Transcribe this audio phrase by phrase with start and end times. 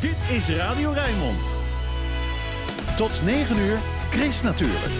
[0.00, 1.40] Dit is Radio Rijnmond.
[2.96, 3.78] Tot 9 uur,
[4.10, 4.92] Chris natuurlijk.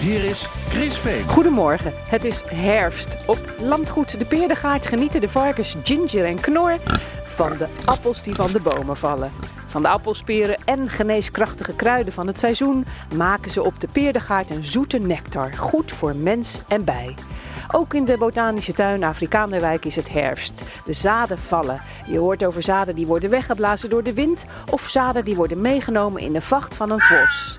[0.00, 1.28] Hier is Chris Veen.
[1.28, 3.16] Goedemorgen, het is herfst.
[3.26, 6.78] Op landgoed De Peerdegaard genieten de varkens Ginger en Knor
[7.24, 9.30] van de appels die van de bomen vallen.
[9.66, 12.84] Van de appelsperen en geneeskrachtige kruiden van het seizoen
[13.14, 17.14] maken ze op de Peerdegaard een zoete nectar, goed voor mens en bij.
[17.74, 20.62] Ook in de botanische tuin Afrikaanderwijk is het herfst.
[20.84, 21.80] De zaden vallen.
[22.06, 26.22] Je hoort over zaden die worden weggeblazen door de wind of zaden die worden meegenomen
[26.22, 27.58] in de vacht van een vos.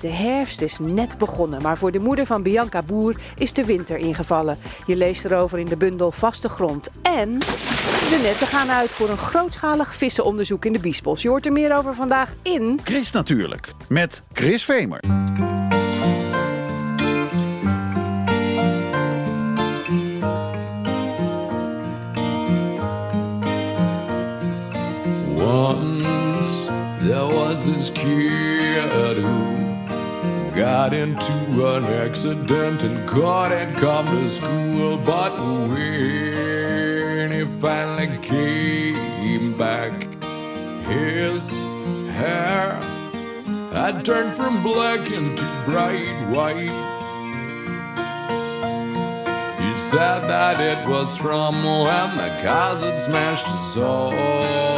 [0.00, 3.96] De herfst is net begonnen, maar voor de moeder van Bianca Boer is de winter
[3.96, 4.58] ingevallen.
[4.86, 6.90] Je leest erover in de bundel Vaste Grond.
[7.02, 11.22] En de netten gaan uit voor een grootschalig vissenonderzoek in de Biesbos.
[11.22, 12.80] Je hoort er meer over vandaag in...
[12.84, 15.00] Chris natuurlijk, met Chris Vemer.
[25.56, 26.66] Once
[27.00, 31.32] there was this kid who got into
[31.74, 34.98] an accident and couldn't come to school.
[34.98, 35.32] But
[35.70, 39.92] when he finally came back,
[40.88, 41.62] his
[42.12, 42.74] hair
[43.72, 46.76] had turned from black into bright white.
[49.62, 54.75] He said that it was from when the cousin smashed his so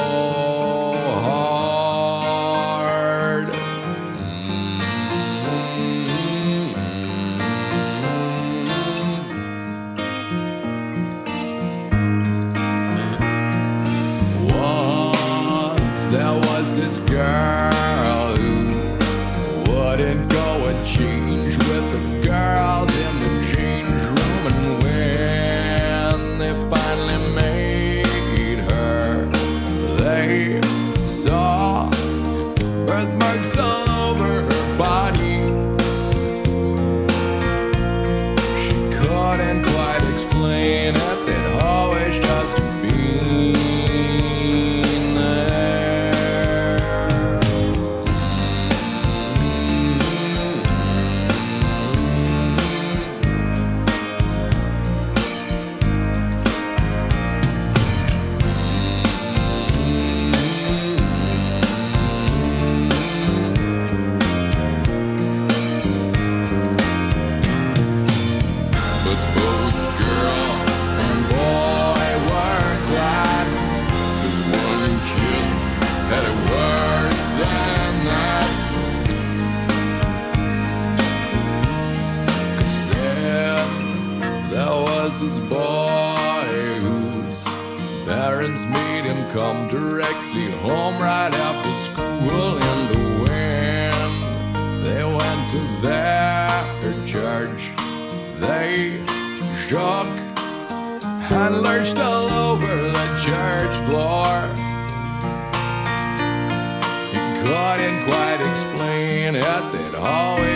[108.40, 110.47] explain at that hallway.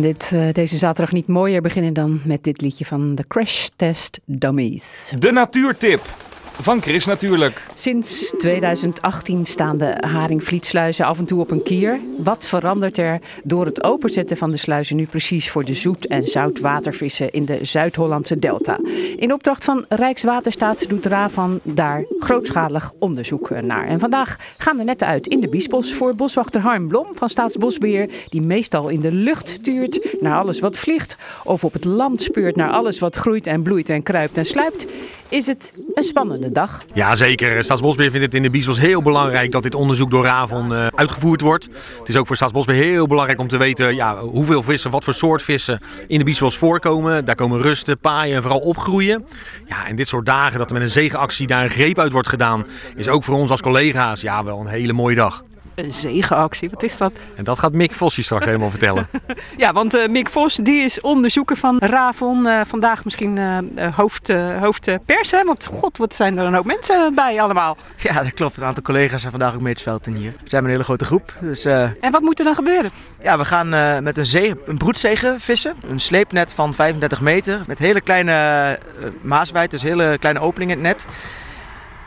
[0.00, 3.68] Kan dit, eh, deze zaterdag niet mooier beginnen dan met dit liedje van The Crash
[3.76, 5.12] Test Dummies.
[5.18, 6.27] De natuurtip.
[6.60, 7.66] Van Chris natuurlijk.
[7.74, 12.00] Sinds 2018 staan de Haringvlietsluizen af en toe op een kier.
[12.18, 16.24] Wat verandert er door het openzetten van de sluizen nu precies voor de zoet- en
[16.24, 18.78] zoutwatervissen in de Zuid-Hollandse delta?
[19.16, 23.86] In opdracht van Rijkswaterstaat doet Ravan daar grootschalig onderzoek naar.
[23.86, 28.10] En vandaag gaan de netten uit in de Biesbos voor boswachter Harm Blom van Staatsbosbeheer,
[28.28, 32.56] die meestal in de lucht tuurt naar alles wat vliegt of op het land speurt
[32.56, 34.86] naar alles wat groeit en bloeit en kruipt en sluipt.
[35.28, 36.84] Is het een spannende dag?
[36.94, 37.64] Ja, zeker.
[37.64, 41.40] Staatsbosbeheer vindt het in de Biesbos heel belangrijk dat dit onderzoek door Ravon uh, uitgevoerd
[41.40, 41.68] wordt.
[41.98, 45.14] Het is ook voor Staatsbosbeheer heel belangrijk om te weten ja, hoeveel vissen, wat voor
[45.14, 47.24] soort vissen in de Biesbos voorkomen.
[47.24, 49.26] Daar komen rusten, paaien en vooral opgroeien.
[49.66, 52.28] Ja, en dit soort dagen dat er met een zegenactie daar een greep uit wordt
[52.28, 52.66] gedaan,
[52.96, 55.42] is ook voor ons als collega's ja, wel een hele mooie dag.
[55.78, 57.12] Een zegenactie, wat is dat?
[57.36, 59.08] En dat gaat Mick Vos je straks helemaal vertellen.
[59.56, 62.46] Ja, want uh, Mick Vos die is onderzoeker van Ravon.
[62.46, 64.28] Uh, vandaag misschien uh, hoofd,
[64.60, 65.44] hoofdpers, hè?
[65.44, 67.76] Want god, wat zijn er een hoop mensen bij allemaal.
[67.96, 68.56] Ja, dat klopt.
[68.56, 70.32] Een aantal collega's zijn vandaag ook mee het veld in hier.
[70.42, 71.32] We zijn een hele grote groep.
[71.40, 72.90] Dus, En wat moet er dan gebeuren?
[73.22, 73.68] Ja, we gaan
[74.02, 75.74] met een, zee, een broedzegen vissen.
[75.88, 78.78] Een sleepnet van 35 meter met hele kleine
[79.20, 81.14] maaswijd, dus hele kleine openingen in het net.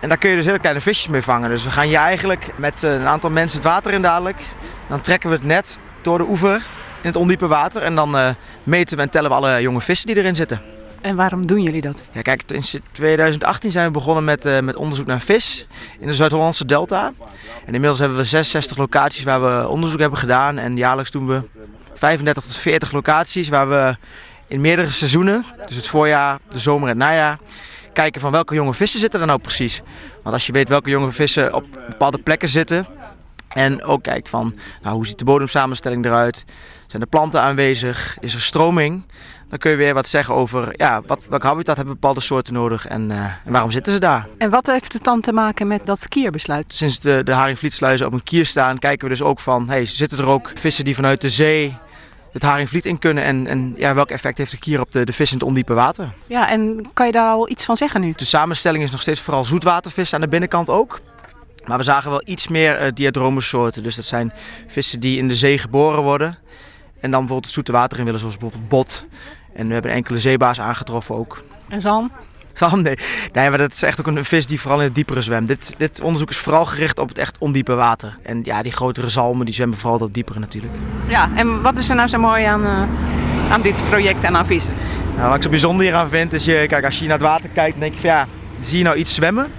[0.01, 1.49] En daar kun je dus hele kleine visjes mee vangen.
[1.49, 4.41] Dus we gaan hier eigenlijk met een aantal mensen het water in dadelijk.
[4.87, 6.55] Dan trekken we het net door de oever
[7.01, 7.81] in het ondiepe water.
[7.81, 8.29] En dan uh,
[8.63, 10.61] meten we en tellen we alle jonge vissen die erin zitten.
[11.01, 12.03] En waarom doen jullie dat?
[12.11, 15.67] Ja, kijk, in 2018 zijn we begonnen met, uh, met onderzoek naar vis
[15.99, 17.13] in de Zuid-Hollandse delta.
[17.65, 20.57] En inmiddels hebben we 66 locaties waar we onderzoek hebben gedaan.
[20.57, 21.41] En jaarlijks doen we
[21.93, 23.95] 35 tot 40 locaties waar we
[24.47, 27.37] in meerdere seizoenen, dus het voorjaar, de zomer en het najaar,
[27.93, 29.81] kijken van welke jonge vissen zitten er nou precies.
[30.23, 32.85] Want als je weet welke jonge vissen op bepaalde plekken zitten
[33.53, 36.45] en ook kijkt van nou, hoe ziet de bodemsamenstelling eruit,
[36.87, 39.03] zijn er planten aanwezig, is er stroming,
[39.49, 42.87] dan kun je weer wat zeggen over ja, wat, welk habitat hebben bepaalde soorten nodig
[42.87, 44.27] en, uh, en waarom zitten ze daar.
[44.37, 46.65] En wat heeft het dan te maken met dat kierbesluit?
[46.67, 50.17] Sinds de, de haringvlietsluizen op een kier staan, kijken we dus ook van hey, zitten
[50.17, 51.77] er ook vissen die vanuit de zee
[52.31, 53.23] het Haringvliet in kunnen.
[53.23, 55.73] En, en ja, welk effect heeft de kier op de, de vis in het ondiepe
[55.73, 56.13] water?
[56.25, 58.13] Ja, en kan je daar al iets van zeggen nu?
[58.15, 60.99] De samenstelling is nog steeds vooral zoetwatervis aan de binnenkant ook.
[61.65, 63.83] Maar we zagen wel iets meer uh, diadrome soorten.
[63.83, 64.33] Dus dat zijn
[64.67, 66.37] vissen die in de zee geboren worden.
[66.99, 69.05] En dan bijvoorbeeld het zoete water in willen, zoals bijvoorbeeld bot.
[69.53, 71.43] En we hebben enkele zeebaars aangetroffen ook.
[71.67, 72.11] En zalm?
[72.53, 72.97] Zalm, nee.
[73.33, 75.47] Nee, maar dat is echt ook een vis die vooral in het diepere zwemt.
[75.47, 78.17] Dit, dit onderzoek is vooral gericht op het echt ondiepe water.
[78.23, 80.73] En ja, die grotere zalmen die zwemmen vooral dat diepere natuurlijk.
[81.07, 84.45] Ja, en wat is er nou zo mooi aan, uh, aan dit project en aan
[84.45, 84.73] vissen?
[85.15, 87.27] Nou, wat ik zo bijzonder hier aan vind is, je, kijk, als je naar het
[87.27, 88.27] water kijkt, dan denk je van ja,
[88.59, 89.51] zie je nou iets zwemmen?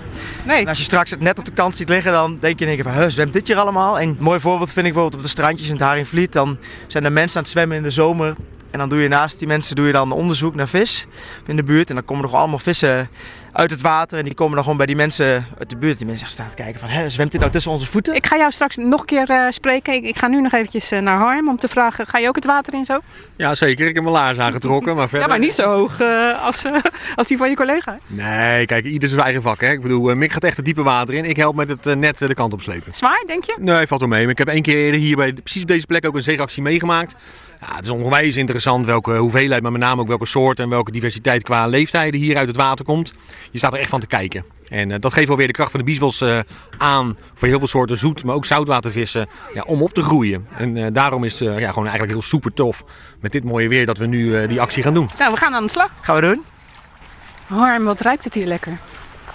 [0.44, 0.60] Nee.
[0.60, 2.70] En als je straks het net op de kant ziet liggen, dan denk je in
[2.70, 3.98] één keer van, zwemt dit hier allemaal?
[3.98, 6.32] En een mooi voorbeeld vind ik bijvoorbeeld op de strandjes in het Haringvliet.
[6.32, 8.34] Dan zijn er mensen aan het zwemmen in de zomer.
[8.72, 11.06] En dan doe je naast die mensen doe je dan onderzoek naar vis
[11.46, 11.88] in de buurt.
[11.88, 13.08] En dan komen er allemaal vissen
[13.52, 14.18] uit het water.
[14.18, 15.98] En die komen dan gewoon bij die mensen uit de buurt.
[15.98, 18.14] Die mensen staan te kijken van, hè, zwemt dit nou tussen onze voeten?
[18.14, 19.94] Ik ga jou straks nog een keer uh, spreken.
[19.94, 22.34] Ik, ik, ga nu nog eventjes uh, naar Harm om te vragen, ga je ook
[22.34, 23.00] het water in zo?
[23.36, 23.86] Ja, zeker.
[23.86, 24.96] Ik heb mijn laars aangetrokken.
[24.96, 25.28] Maar verder...
[25.28, 26.64] Ja, maar niet zo hoog uh, als,
[27.16, 27.98] als die van je collega.
[28.06, 29.60] Nee, kijk, ieder zijn eigen vak.
[29.60, 29.70] Hè.
[29.70, 31.24] Ik bedoel, Mick gaat echt het diepe water in.
[31.24, 32.94] Ik help met het net de kant op slepen.
[32.94, 33.56] Zwaar, denk je?
[33.58, 34.22] Nee, valt wel mee.
[34.22, 36.62] Maar ik heb één keer eerder hier bij precies op deze plek ook een zeeactie
[36.62, 37.16] meegemaakt.
[37.66, 40.92] Ja, het is ongewijs interessant welke hoeveelheid, maar met name ook welke soort en welke
[40.92, 43.12] diversiteit qua leeftijden hier uit het water komt.
[43.50, 44.44] Je staat er echt van te kijken.
[44.68, 46.38] En uh, dat geeft wel weer de kracht van de biesbos uh,
[46.78, 50.46] aan voor heel veel soorten zoet, maar ook zoutwatervissen ja, om op te groeien.
[50.56, 52.84] En uh, daarom is het ja, gewoon eigenlijk heel super tof
[53.20, 55.08] met dit mooie weer dat we nu die actie gaan doen.
[55.18, 55.90] Nou, we gaan aan de slag.
[56.00, 56.44] Gaan we doen.
[57.46, 58.78] Harm, wat ruikt het hier lekker?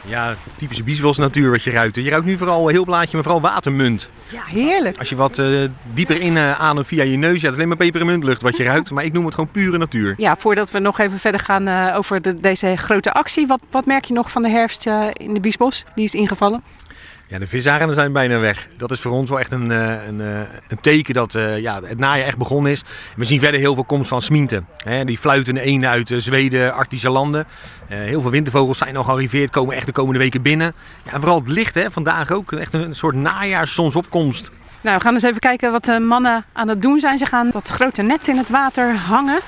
[0.07, 1.95] Ja, typische biesbos natuur wat je ruikt.
[1.95, 4.09] Je ruikt nu vooral heel blaadje, maar vooral watermunt.
[4.31, 4.98] Ja, heerlijk.
[4.98, 7.68] Als je wat uh, dieper in uh, ademt via je neus, ja, het is alleen
[7.68, 8.92] maar pepermuntlucht wat je ruikt.
[8.92, 10.13] Maar ik noem het gewoon pure natuur.
[10.18, 13.48] Ja, voordat we nog even verder gaan uh, over de, deze grote actie.
[13.48, 15.86] Wat, wat merk je nog van de herfst in de biesbos?
[15.96, 16.63] Die is ingevallen.
[17.29, 18.67] Ja, de visarenden zijn bijna weg.
[18.77, 20.19] Dat is voor ons wel echt een, een,
[20.67, 22.84] een teken dat uh, ja, het najaar echt begonnen is.
[23.15, 24.67] We zien verder heel veel komst van smienten.
[24.77, 27.46] Hè, die fluiten de ene uit Zweden, Arctische landen.
[27.89, 30.74] Uh, heel veel wintervogels zijn al gearriveerd, komen echt de komende weken binnen.
[31.03, 32.51] Ja, en vooral het licht, hè, vandaag ook.
[32.51, 34.51] Echt een, een soort najaarszonsopkomst.
[34.81, 37.17] Nou, we gaan eens even kijken wat de mannen aan het doen zijn.
[37.17, 39.39] Ze gaan dat grote net in het water hangen.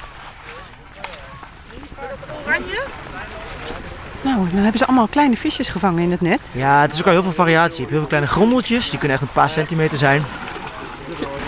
[4.22, 6.40] Nou, dan hebben ze allemaal kleine visjes gevangen in het net.
[6.52, 7.74] Ja, het is ook al heel veel variatie.
[7.74, 10.24] Je hebt heel veel kleine grondeltjes, die kunnen echt een paar centimeter zijn.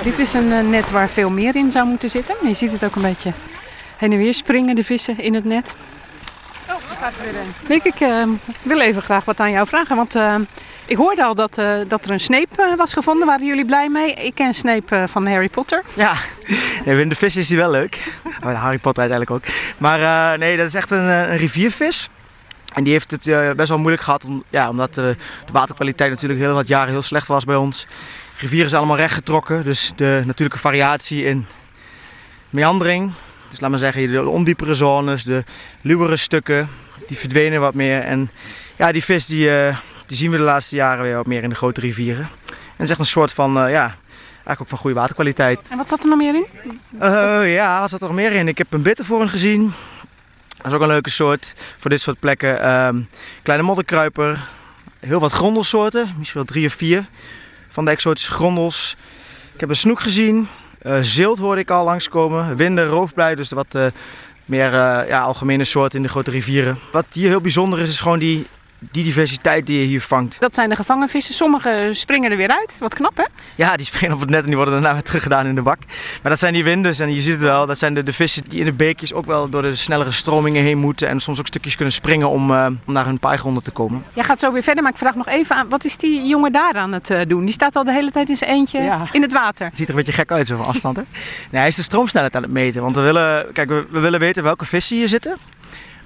[0.04, 2.36] Dit is een net waar veel meer in zou moeten zitten.
[2.44, 3.34] Je ziet het ook een beetje
[3.98, 5.76] heen en weer springen, de vissen in het net.
[6.62, 7.54] Oh, daar gaat er weer een.
[7.68, 8.24] Nick, ik uh,
[8.62, 9.96] wil even graag wat aan jou vragen.
[9.96, 10.36] Want uh,
[10.86, 13.28] ik hoorde al dat, uh, dat er een Snape was gevonden.
[13.28, 14.14] Waren jullie blij mee?
[14.14, 15.84] Ik ken Snape van Harry Potter.
[15.94, 16.14] Ja,
[16.86, 18.00] nee, de vis is die wel leuk.
[18.42, 19.54] Harry Potter uiteindelijk ook.
[19.78, 22.10] Maar nee, dat is echt een, een riviervis.
[22.74, 26.12] En die heeft het eh, best wel moeilijk gehad, om, ja, omdat eh, de waterkwaliteit
[26.12, 27.88] natuurlijk heel wat jaren heel slecht was bij ons.
[28.38, 31.46] Rivieren zijn allemaal rechtgetrokken, dus de natuurlijke variatie in
[32.50, 33.12] meandering.
[33.50, 35.44] Dus laat maar zeggen, de ondiepere zones, de
[35.82, 36.70] luwere stukken,
[37.08, 38.02] die verdwenen wat meer.
[38.02, 38.32] En
[38.76, 41.50] ja, die vis die, eh, die zien we de laatste jaren weer wat meer in
[41.50, 42.30] de grote rivieren.
[42.48, 43.96] En het is echt een soort van, ja,
[44.34, 45.60] eigenlijk ook van goede waterkwaliteit.
[45.70, 46.46] En wat zat er nog meer in?
[47.00, 48.48] Eh, ja, wat zat er nog meer in?
[48.48, 49.74] Ik heb een bittervoorn gezien.
[50.62, 52.62] Dat is ook een leuke soort voor dit soort plekken.
[52.62, 53.02] Ehm,
[53.44, 54.40] kleine modderkruiper.
[55.00, 57.06] Heel wat grondelsoorten, misschien wel drie of vier
[57.70, 58.96] van de exotische grondels.
[59.54, 60.48] Ik heb een snoek gezien.
[60.82, 62.56] Eh zilt hoorde ik al langskomen.
[62.56, 63.86] Winden, roofblij, dus wat eh,
[64.46, 66.80] meer eh, ja, algemene soorten in de grote rivieren.
[66.92, 68.48] Wat hier heel bijzonder is, is gewoon die,
[68.90, 70.40] die diversiteit die je hier vangt.
[70.40, 71.34] Dat zijn de gevangen vissen.
[71.34, 72.76] Sommige springen er weer uit.
[72.80, 73.24] Wat knap, hè?
[73.56, 75.78] Ja, die springen op het net en die worden daarna weer teruggedaan in de bak.
[76.22, 77.66] Maar dat zijn die winders en je ziet het wel.
[77.66, 80.64] Dat zijn de, de vissen die in de beekjes ook wel door de snellere stromingen
[80.64, 81.08] heen moeten.
[81.08, 84.04] En soms ook stukjes kunnen springen om, eh, om naar hun paaigronden te komen.
[84.14, 85.70] Jij gaat zo weer verder, maar ik vraag nog even aan.
[85.70, 87.46] Wat is die jongen daar aan het eh, doen?
[87.46, 89.08] Die staat al de hele tijd in zijn eentje Ja.
[89.12, 89.70] in het water.
[89.74, 91.04] Ziet er een beetje gek uit zo van afstand hè.
[91.50, 92.82] Nee, hij is de stroomsnelheid aan het meten.
[92.82, 95.38] Want we willen, kijk, we, we willen weten welke vissen hier zitten.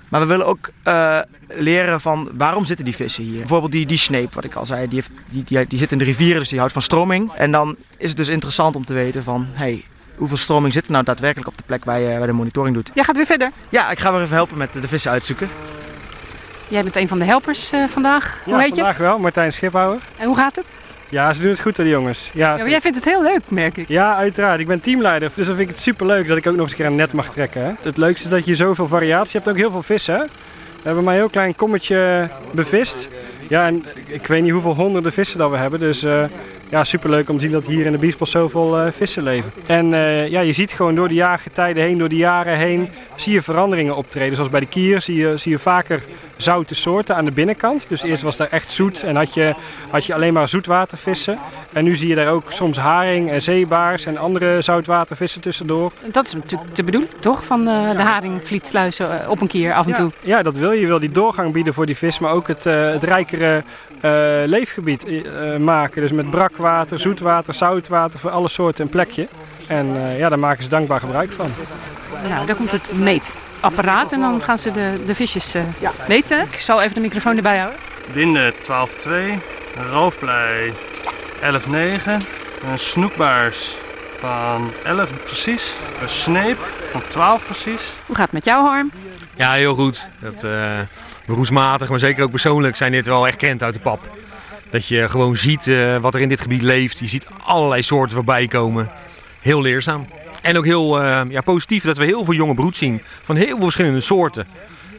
[0.10, 3.40] Maar we willen ook eh, leren van waarom zitten die vissen hier.
[3.40, 5.98] Bijvoorbeeld die, die sneep, wat ik al zei, die, heeft, die, die, die zit in
[5.98, 7.32] de rivieren, dus die houdt van stroming.
[7.32, 9.84] En dan is het dus interessant om te weten van, hey,
[10.16, 12.92] hoeveel stroming zit er nou daadwerkelijk op de plek waar je, waar de monitoring doet.
[12.94, 13.52] Jij gaat weer verder.
[13.70, 15.50] Ja, ik ga weer even helpen met de, vissen uitzoeken.
[16.68, 18.42] Jij bent een van de helpers eh, vandaag.
[18.46, 18.76] Ja, hoe heet je?
[18.76, 20.02] vandaag wel, Martijn Schiphouwer.
[20.18, 20.66] En hoe gaat het?
[21.16, 22.30] Ja, ze doen het goed, hoor, die jongens.
[22.34, 23.88] Ja, Ja, maar jij vindt het heel leuk, merk ik.
[23.88, 24.60] ja, uiteraard.
[24.60, 26.78] Ik ben teamleider, dus dan vind ik het superleuk dat ik ook nog eens een
[26.78, 27.64] keer een net mag trekken.
[27.66, 27.72] Hè.
[27.82, 29.50] Het leukste is dat je zoveel variatie hebt.
[29.52, 30.20] ook heel veel vissen.
[30.20, 33.10] We hebben maar een heel klein kommetje bevist.
[33.50, 35.80] Ja, en ik weet niet hoeveel honderden vissen dat we hebben.
[35.80, 36.24] Dus eh,
[36.70, 39.52] ja, superleuk om te zien dat hier in de Biesbos zoveel eh, vissen leven.
[39.66, 43.34] En eh, ja, je ziet gewoon door de jaargetijden heen, door de jaren heen, zie
[43.34, 44.36] je veranderingen optreden.
[44.36, 46.04] Zoals bij de kier zie je, zie je vaker
[46.38, 47.86] zoute soorten aan de binnenkant.
[47.90, 49.56] Dus eerst was daar echt zoet en had je,
[49.90, 51.40] had je alleen maar zoetwatervissen.
[51.74, 55.92] En nu zie je daar ook soms haring en zeebaars en andere zoutwatervissen tussendoor.
[56.12, 57.44] Dat is natuurlijk de bedoeling, toch?
[57.46, 60.12] Van eh, de haringvlietsluizen eh, op een keer af en toe.
[60.22, 60.80] Ja, dat wil je.
[60.80, 63.64] Je wil die doorgang bieden voor die vis, maar ook het, het rijkere
[64.46, 66.02] leefgebied eh, maken.
[66.02, 69.28] Dus met brakwater, zoetwater, zoutwater, voor alle soorten een plekje.
[69.68, 71.54] En eh, ja, daar maken ze dankbaar gebruik van.
[72.30, 75.62] Nou, daar komt het meetapparaat en dan gaan ze de, de visjes eh,
[76.08, 76.42] meten.
[76.42, 77.80] Ik zal even de microfoon erbij houden.
[78.14, 78.58] Winden 12-2,
[79.76, 80.74] een roofblij
[81.42, 81.44] 11-9,
[82.72, 83.76] een snoekbaars
[84.20, 86.58] van 11 precies, een sneep
[86.92, 87.94] van 12 precies.
[88.06, 88.92] Hoe gaat het met jou, Harm?
[89.36, 90.10] Ja, heel goed.
[90.20, 90.80] Dat, eh,
[91.26, 94.10] beroepsmatig, maar zeker ook persoonlijk zijn dit wel echt krent uit de pap.
[94.70, 97.00] Dat je gewoon ziet eh, wat er in dit gebied leeft.
[97.00, 98.90] Je ziet allerlei soorten voorbij komen.
[99.42, 100.08] Heel leerzaam.
[100.42, 103.02] En ook heel eh, ja, positief dat we heel veel jonge broed zien.
[103.24, 104.48] Van heel veel verschillende soorten.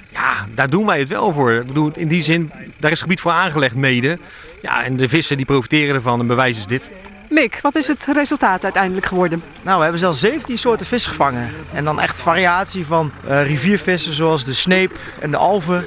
[0.09, 1.53] Ja, daar doen wij het wel voor.
[1.53, 4.19] Ik bedoel, in die zin, daar is het gebied voor aangelegd mede.
[4.63, 6.21] Ja, en de vissen die profiteren ervan.
[6.21, 6.91] En bewijs is dit.
[7.29, 9.43] Mick, wat is het resultaat uiteindelijk geworden?
[9.63, 11.51] Nou, we hebben zelfs 17 soorten vis gevangen.
[11.73, 15.87] En dan echt variatie van eh, riviervissen zoals de sneep en de alver.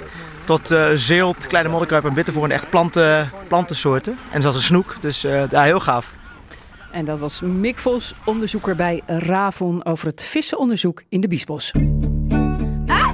[0.50, 2.51] Tot eh zeelt, kleine modderkruip en bittervoorn.
[2.51, 4.18] Echt planten, plantensoorten.
[4.32, 4.96] En zelfs een snoek.
[5.01, 6.13] Dus eh ja, heel gaaf.
[6.91, 11.72] En dat was Mick Vos, onderzoeker bij Ravon over het vissenonderzoek in de Biesbos.
[11.72, 11.82] I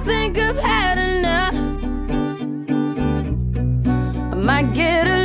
[0.04, 1.54] think I've had enough.
[4.32, 5.15] I might get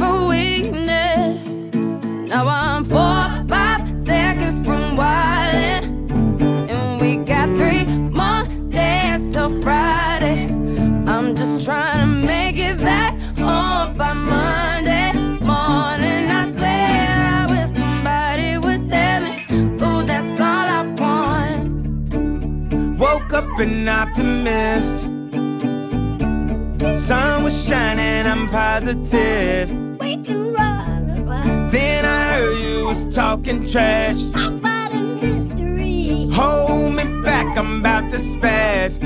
[0.00, 1.74] for weakness.
[2.32, 5.84] Now I'm four, five seconds from wildin'.
[6.70, 7.84] And we got three
[8.18, 10.46] more days till Friday.
[11.06, 15.12] I'm just trying to make it back home by Monday
[15.52, 16.24] morning.
[16.40, 16.88] I swear
[17.38, 19.34] I wish somebody would tell me,
[19.84, 21.60] ooh, that's all I want.
[22.98, 24.96] Woke up an optimist.
[27.06, 29.79] Sun was shining, I'm positive.
[31.70, 34.20] Then I heard you was talking trash.
[34.34, 36.28] How about a misery?
[36.32, 38.99] Hold me back, I'm about to spaz.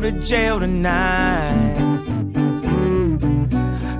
[0.00, 1.76] To jail tonight,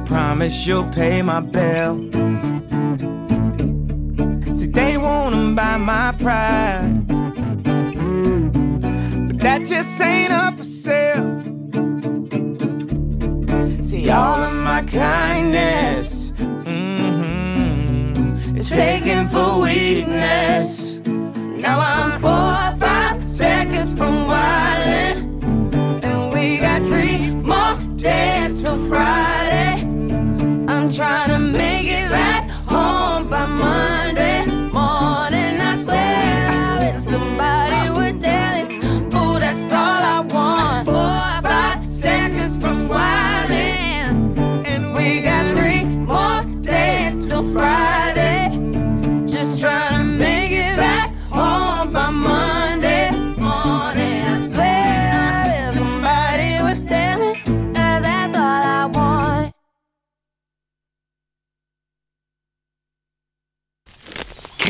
[0.05, 1.97] promise you'll pay my bill.
[4.57, 7.07] See, they wanna buy my pride,
[9.29, 11.41] but that just ain't up for sale.
[13.83, 16.33] See, all of my kindness
[16.65, 18.17] mhm,
[18.57, 21.01] is taken for weakness.
[21.65, 25.16] Now I'm four or five seconds from wildin',
[28.89, 29.26] Right.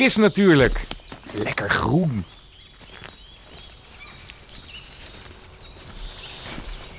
[0.07, 0.87] Chris natuurlijk.
[1.33, 2.25] Lekker groen.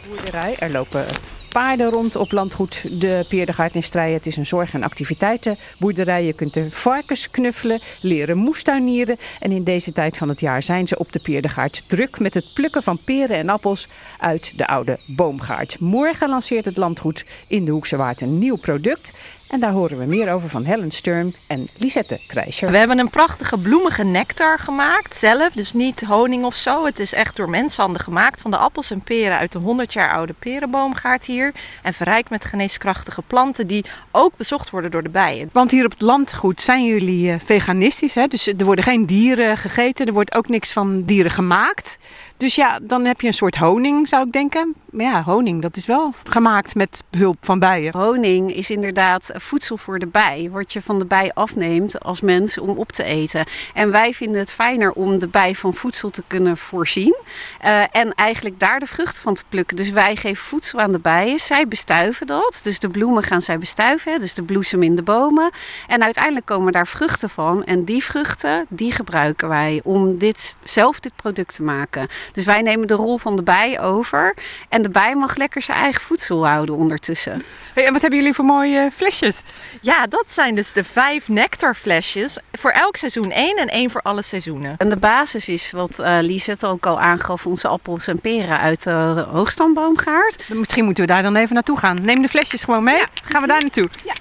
[0.07, 0.55] boerderij.
[0.59, 1.05] Er lopen
[1.49, 4.13] paarden rond op landgoed de Peerdegaard in Strijen.
[4.13, 6.25] Het is een zorg- en activiteitenboerderij.
[6.25, 9.17] Je kunt er varkens knuffelen, leren moestuinieren.
[9.39, 12.53] En in deze tijd van het jaar zijn ze op de Peerdegaard druk met het
[12.53, 13.87] plukken van peren en appels
[14.19, 15.79] uit de oude boomgaard.
[15.79, 19.13] Morgen lanceert het landgoed in de Hoekse Waard een nieuw product.
[19.47, 22.71] En daar horen we meer over van Helen Sturm en Lisette Krijscher.
[22.71, 26.85] We hebben een prachtige bloemige nectar gemaakt zelf, dus niet honing of zo.
[26.85, 30.11] Het is echt door menshanden gemaakt van de appels en peren uit de 100 jaar
[30.11, 31.53] oude perenboomgaard hier.
[31.83, 35.49] En verrijkt met geneeskrachtige planten die ook bezocht worden door de bijen.
[35.53, 38.27] Want hier op het landgoed zijn jullie eh, veganistisch, hè?
[38.27, 41.97] dus er worden geen dieren gegeten, er wordt ook niks van dieren gemaakt.
[42.37, 44.75] Dus ja, dan heb je een soort honing, zou ik denken.
[44.89, 47.93] Maar ja, honing, dat is wel gemaakt met hulp van bijen.
[47.97, 52.57] Honing is inderdaad voedsel voor de bij, wat je van de bij afneemt als mens
[52.57, 53.45] om op te eten.
[53.73, 57.15] En wij vinden het fijner om de bij van voedsel te kunnen voorzien
[57.59, 59.77] eh, en eigenlijk daar de vruchten van te plukken.
[59.77, 62.59] Dus wij geven voedsel aan de bijen, zij bestuiven dat.
[62.63, 65.49] Dus de bloemen gaan zij bestuiven, dus de bloesem in de bomen.
[65.87, 70.99] En uiteindelijk komen daar vruchten van en die vruchten, die gebruiken wij om dit, zelf
[70.99, 72.07] dit product te maken.
[72.31, 74.35] Dus wij nemen de rol van de bij over
[74.69, 77.43] en de bij mag lekker zijn eigen voedsel houden ondertussen.
[77.73, 79.41] Hey, en wat hebben jullie voor mooie flesjes?
[79.81, 82.37] Ja, dat zijn dus de vijf nectarflesjes.
[82.51, 84.75] Voor elk seizoen één en één voor alle seizoenen.
[84.77, 88.83] En de basis is wat eh Lisette ook al aangaf, onze appels en peren uit
[88.83, 90.43] de hoogstamboomgaard.
[90.53, 92.01] Misschien moeten we daar dan even naartoe gaan.
[92.01, 93.01] Neem de flesjes gewoon mee.
[93.23, 93.89] gaan we daar naartoe?
[94.05, 94.13] Ja.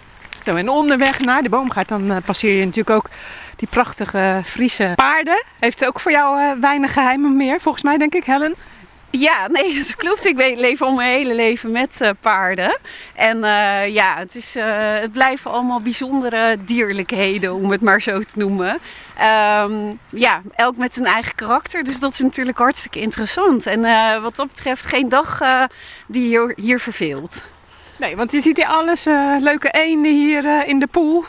[0.46, 3.08] Zo, en onderweg naar de boomgaard, dan eh, passeer je natuurlijk ook
[3.56, 5.44] die prachtige Friese paarden.
[5.60, 8.54] Heeft ook voor jou eh, weinig geheimen meer, volgens mij, denk ik, Helen.
[9.10, 10.26] Ja, nee, dat klopt.
[10.26, 12.78] Ik leef al mijn hele leven met eh, paarden.
[13.14, 13.38] En
[13.92, 14.54] ja, het, is,
[15.00, 18.78] het blijven allemaal bijzondere dierlijkheden, om het maar zo te noemen.
[19.18, 21.84] Ehm, ja, elk met een eigen karakter.
[21.84, 23.66] Dus dat is natuurlijk hartstikke interessant.
[23.66, 23.80] En
[24.22, 25.40] wat dat betreft geen dag
[26.06, 27.44] die hier, hier verveelt.
[27.98, 29.06] Nee, want je ziet hier alles.
[29.06, 31.24] eh, leuke eenden hier eh, in de poel.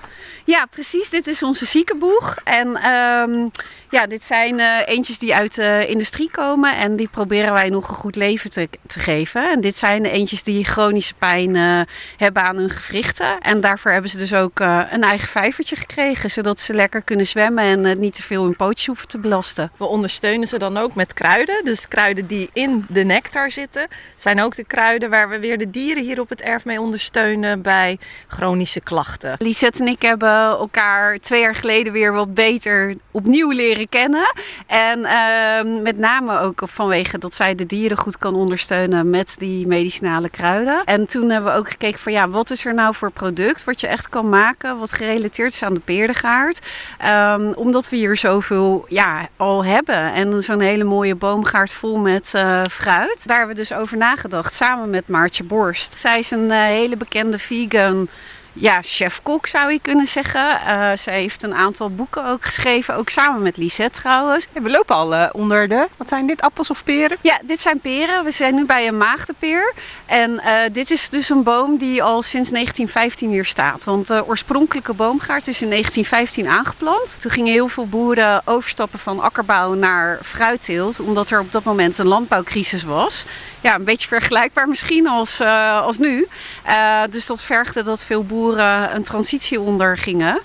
[0.46, 1.10] Ja, precies.
[1.10, 2.38] Dit is onze ziekenboeg.
[2.44, 3.48] En ehm,
[3.90, 6.76] ja, dit zijn eh, eentjes die uit de industrie komen.
[6.76, 9.52] En die proberen wij nog een goed leven te, te geven.
[9.52, 11.82] En dit zijn de eentjes die chronische pijn eh,
[12.18, 13.40] hebben aan hun gewrichten.
[13.40, 16.32] En daarvoor hebben ze dus ook eh, een eigen vijvertje gekregen.
[16.32, 19.72] Zodat ze lekker kunnen zwemmen en niet te veel hun pootjes hoeven te belasten.
[19.78, 21.66] We ondersteunen ze dan ook met kruiden.
[21.66, 25.70] Dus kruiden die in de nectar zitten, zijn ook de kruiden waar we weer de
[25.70, 29.36] dieren hier op het erf mee ondersteunen bij chronische klachten.
[29.38, 34.34] Lisette en ik hebben elkaar twee jaar geleden weer wat beter opnieuw leren kennen.
[34.68, 39.68] En ehm, met name ook vanwege dat zij de dieren goed kan ondersteunen met die
[39.68, 40.84] medicinale kruiden.
[40.86, 43.80] En toen hebben we ook gekeken van ja, wat is er nou voor product wat
[43.82, 46.60] je echt kan maken, wat gerelateerd is aan de peerdegaard.
[46.98, 50.14] Ehm, omdat we hier zoveel ja, al hebben.
[50.14, 53.28] En zo'n hele mooie boomgaard vol met eh, fruit.
[53.28, 56.00] Daar hebben we dus over nagedacht samen met Maartje Borst.
[56.00, 58.08] Zij is een eh, hele bekende vegan
[58.60, 60.60] ja, chefkok zou je kunnen zeggen.
[60.68, 64.48] Uh, ze heeft een aantal boeken ook geschreven, ook samen met Lisette trouwens.
[64.54, 67.18] we lopen al uh, onder de, wat zijn dit, appels of peren?
[67.22, 68.24] Ja, dit zijn peren.
[68.24, 69.74] We zijn nu bij een maagdenpeer.
[70.08, 73.84] En uh, dit is dus een boom die al sinds 1915 hier staat.
[73.84, 77.16] Want de oorspronkelijke boomgaard is in 1915 aangeplant.
[77.20, 81.98] Toen gingen heel veel boeren overstappen van akkerbouw naar fruitteelt, omdat er op dat moment
[81.98, 83.26] een landbouwcrisis was.
[83.62, 85.42] Ja, een beetje vergelijkbaar misschien als,
[85.82, 86.28] als nu.
[87.10, 90.40] dus dat vergde dat veel boeren een transitie ondergingen.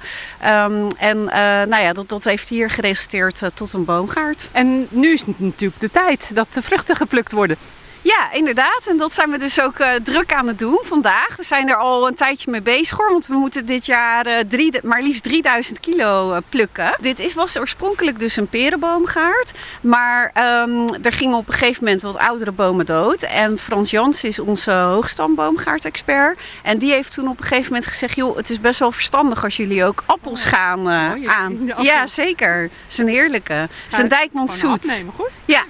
[0.47, 1.25] Um, en
[1.69, 4.51] nou ja, dat, dat heeft hier geresulteerd tot een boomgaard.
[4.53, 7.57] En nu is natuurlijk de tijd dat de vruchten geplukt worden.
[8.03, 8.87] Ja, inderdaad.
[8.89, 11.37] En dat zijn we dus ook uh, druk aan het doen vandaag.
[11.37, 14.39] We zijn er al een tijdje mee bezig hoor, want we moeten dit jaar uh,
[14.49, 16.97] drie, maar liefst 3000 kilo uh, plukken.
[17.01, 22.03] Dit is, was oorspronkelijk dus een perenboomgaard, maar um, er gingen op een gegeven moment
[22.03, 23.23] wat oudere bomen dood.
[23.23, 26.39] En Frans Jans is onze hoogstamboomgaard-expert.
[26.63, 29.45] En die heeft toen op een gegeven moment gezegd, joh, het is best wel verstandig
[29.45, 31.73] als jullie ook appels gaan oh, aan.
[31.79, 32.63] Ja, zeker.
[32.63, 33.53] Het is een heerlijke.
[33.53, 35.03] Het is een Dijkmond zoet.
[35.45, 35.65] Ja.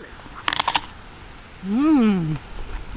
[1.62, 2.36] Mm.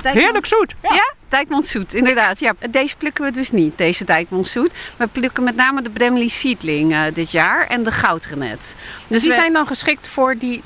[0.01, 0.75] Heerlijk zoet.
[0.81, 2.39] Ja, ja Dijkmond zoet, inderdaad.
[2.39, 4.73] Ja, deze plukken we dus niet, deze Dijkmond zoet.
[4.97, 8.75] We plukken met name de Bremley Seedling uh, dit jaar en de Goudrenet.
[9.07, 9.35] Dus die we...
[9.35, 10.63] zijn dan geschikt voor die,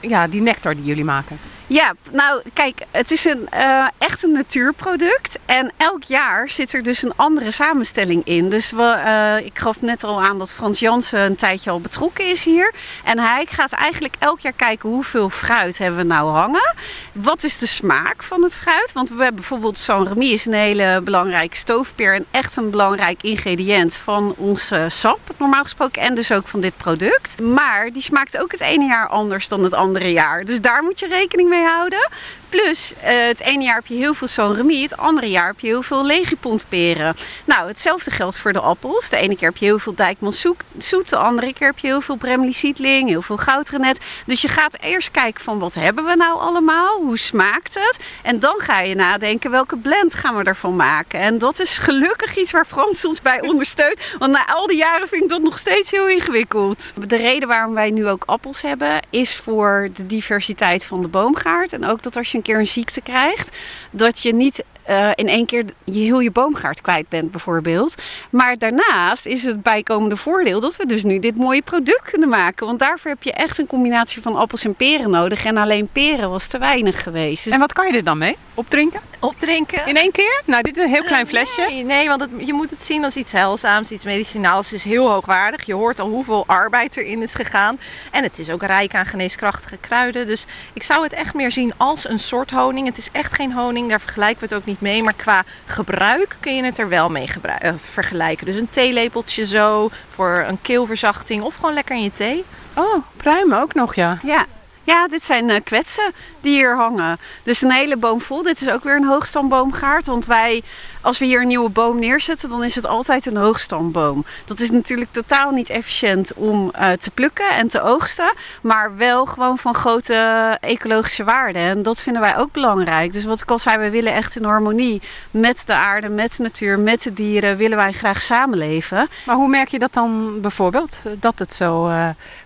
[0.00, 1.38] ja, die nectar die jullie maken?
[1.70, 5.38] Ja, nou kijk, het is een, uh, echt een natuurproduct.
[5.46, 8.48] En elk jaar zit er dus een andere samenstelling in.
[8.48, 12.30] Dus we, uh, ik gaf net al aan dat Frans Jansen een tijdje al betrokken
[12.30, 12.74] is hier.
[13.04, 16.74] En hij gaat eigenlijk elk jaar kijken hoeveel fruit hebben we nou hangen.
[17.12, 18.92] Wat is de smaak van het fruit?
[18.92, 22.14] Want we hebben bijvoorbeeld Saint-Remy is een hele belangrijke stoofpeer.
[22.14, 26.02] En echt een belangrijk ingrediënt van ons sap, normaal gesproken.
[26.02, 27.40] En dus ook van dit product.
[27.40, 30.44] Maar die smaakt ook het ene jaar anders dan het andere jaar.
[30.44, 32.08] Dus daar moet je rekening mee houden.
[32.50, 35.66] Plus, uh, het ene jaar heb je heel veel Saint-Remy, het andere jaar heb je
[35.66, 37.16] heel veel legipontperen.
[37.44, 39.08] Nou, hetzelfde geldt voor de appels.
[39.10, 42.00] De ene keer heb je heel veel Dijkman zoet, de andere keer heb je heel
[42.00, 43.98] veel Bremley Seedling, heel veel Goudrenet.
[44.26, 47.98] Dus je gaat eerst kijken van wat hebben we nou allemaal, hoe smaakt het?
[48.22, 51.20] En dan ga je nadenken welke blend gaan we ervan maken.
[51.20, 55.08] En dat is gelukkig iets waar Frans ons bij ondersteunt, want na al die jaren
[55.08, 56.92] vind ik dat nog steeds heel ingewikkeld.
[57.06, 61.72] De reden waarom wij nu ook appels hebben, is voor de diversiteit van de boomgaard.
[61.72, 63.56] En ook dat als je een keer een ziekte krijgt,
[63.90, 67.94] dat je niet uh, in één keer je heel je boomgaard kwijt bent, bijvoorbeeld.
[68.30, 72.66] Maar daarnaast is het bijkomende voordeel dat we dus nu dit mooie product kunnen maken.
[72.66, 75.44] Want daarvoor heb je echt een combinatie van appels en peren nodig.
[75.44, 77.44] En alleen peren was te weinig geweest.
[77.44, 78.36] Dus en wat kan je er dan mee?
[78.54, 79.00] Opdrinken?
[79.20, 79.86] Opdrinken.
[79.86, 80.42] In één keer?
[80.46, 81.66] Nou, dit is een heel klein flesje.
[81.68, 84.70] Nee, nee want het, je moet het zien als iets heilzaams, iets medicinaals.
[84.70, 85.66] Het is heel hoogwaardig.
[85.66, 87.78] Je hoort al hoeveel arbeid erin is gegaan.
[88.10, 90.26] En het is ook rijk aan geneeskrachtige kruiden.
[90.26, 92.86] Dus ik zou het echt meer zien als een soort honing.
[92.86, 95.02] Het is echt geen honing, daar vergelijken we het ook niet mee.
[95.02, 97.28] Maar qua gebruik kun je het er wel mee
[97.64, 98.46] uh, vergelijken.
[98.46, 102.44] Dus een theelepeltje zo voor een keelverzachting of gewoon lekker in je thee.
[102.74, 104.18] Oh, pruimen ook nog, ja.
[104.22, 104.46] Ja,
[104.90, 107.18] ja, dit zijn uh, kwetsen die hier hangen.
[107.42, 108.42] Dus een hele boom vol.
[108.42, 110.06] Dit is ook weer een hoogstamboomgaard.
[110.06, 110.62] Want wij,
[111.00, 114.24] als we hier een nieuwe boom neerzetten, dan is het altijd een hoogstamboom.
[114.44, 118.32] Dat is natuurlijk totaal niet efficiënt om uh, te plukken en te oogsten.
[118.62, 120.14] Maar wel gewoon van grote
[120.60, 121.58] ecologische waarde.
[121.58, 123.12] En dat vinden wij ook belangrijk.
[123.12, 126.42] Dus wat ik al zei, we willen echt in harmonie met de aarde, met de
[126.42, 129.08] natuur, met de dieren, willen wij graag samenleven.
[129.26, 131.02] Maar hoe merk je dat dan bijvoorbeeld?
[131.20, 131.92] Dat het zo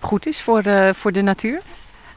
[0.01, 0.63] goed is voor,
[0.95, 1.61] voor de natuur?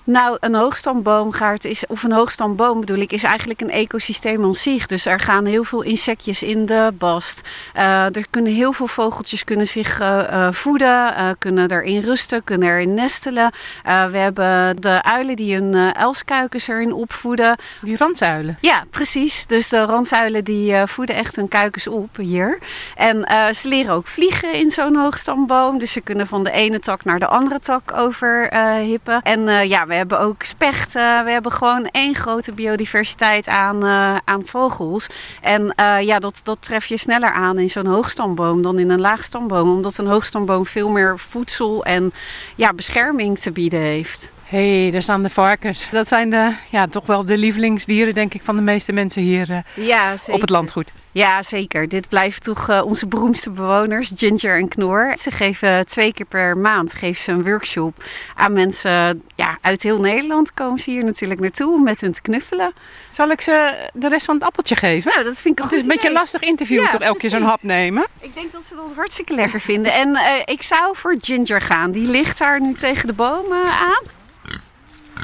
[0.07, 4.85] Nou, een hoogstamboomgaard is, of een hoogstamboom bedoel ik, is eigenlijk een ecosysteem aan zich.
[4.85, 7.49] Dus er gaan heel veel insectjes in de bast.
[7.75, 12.69] Uh, er kunnen heel veel vogeltjes kunnen zich uh, uh, voeden, kunnen erin rusten, kunnen
[12.69, 13.51] erin nestelen.
[13.83, 17.55] we hebben de uilen die hun elskuikens erin opvoeden.
[17.81, 18.57] Die randzuilen?
[18.61, 19.45] Ja, precies.
[19.45, 22.59] Dus de randzuilen die voeden echt hun kuikens op hier.
[22.95, 25.79] En ze leren ook vliegen in zo'n hoogstamboom.
[25.79, 29.21] Dus ze kunnen van de ene tak naar de andere tak overhippen.
[29.21, 31.25] en ja, we hebben ook spechten.
[31.25, 35.07] We hebben gewoon één grote biodiversiteit aan, uh, aan vogels.
[35.41, 39.01] En uh, ja, dat, dat tref je sneller aan in zo'n hoogstamboom dan in een
[39.01, 39.69] laagstamboom.
[39.69, 42.13] Omdat een hoogstamboom veel meer voedsel en
[42.55, 44.31] ja, bescherming te bieden heeft.
[44.47, 45.89] Hé, hey, daar staan de varkens.
[45.89, 49.49] Dat zijn de, ja, toch wel de lievelingsdieren, denk ik, van de meeste mensen hier
[49.49, 50.91] uh, ja, op het landgoed.
[51.11, 51.87] Ja, zeker.
[51.87, 55.15] Dit blijven toch uh, onze beroemdste bewoners, Ginger en Knor.
[55.19, 58.03] Ze geven twee keer per maand geven ze een workshop
[58.35, 60.53] aan mensen ja, uit heel Nederland.
[60.53, 62.73] Komen ze hier natuurlijk naartoe om met hun te knuffelen.
[63.09, 65.11] Zal ik ze de rest van het appeltje geven?
[65.13, 67.29] Nou, dat vind ik Het is een beetje een lastig interview, ja, toch elke keer
[67.29, 68.05] zo'n hap nemen?
[68.19, 69.93] Ik denk dat ze dat hartstikke lekker vinden.
[69.93, 71.91] En uh, ik zou voor Ginger gaan.
[71.91, 74.16] Die ligt daar nu tegen de bomen aan.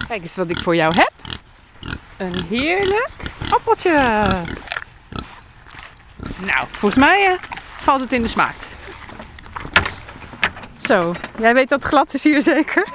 [0.07, 1.11] Kijk eens wat ik voor jou heb.
[2.17, 3.11] Een heerlijk
[3.49, 3.91] appeltje.
[6.37, 7.37] Nou, volgens mij uh,
[7.77, 8.55] valt het in de smaak.
[10.77, 12.87] Zo, jij weet dat glad is hier zeker.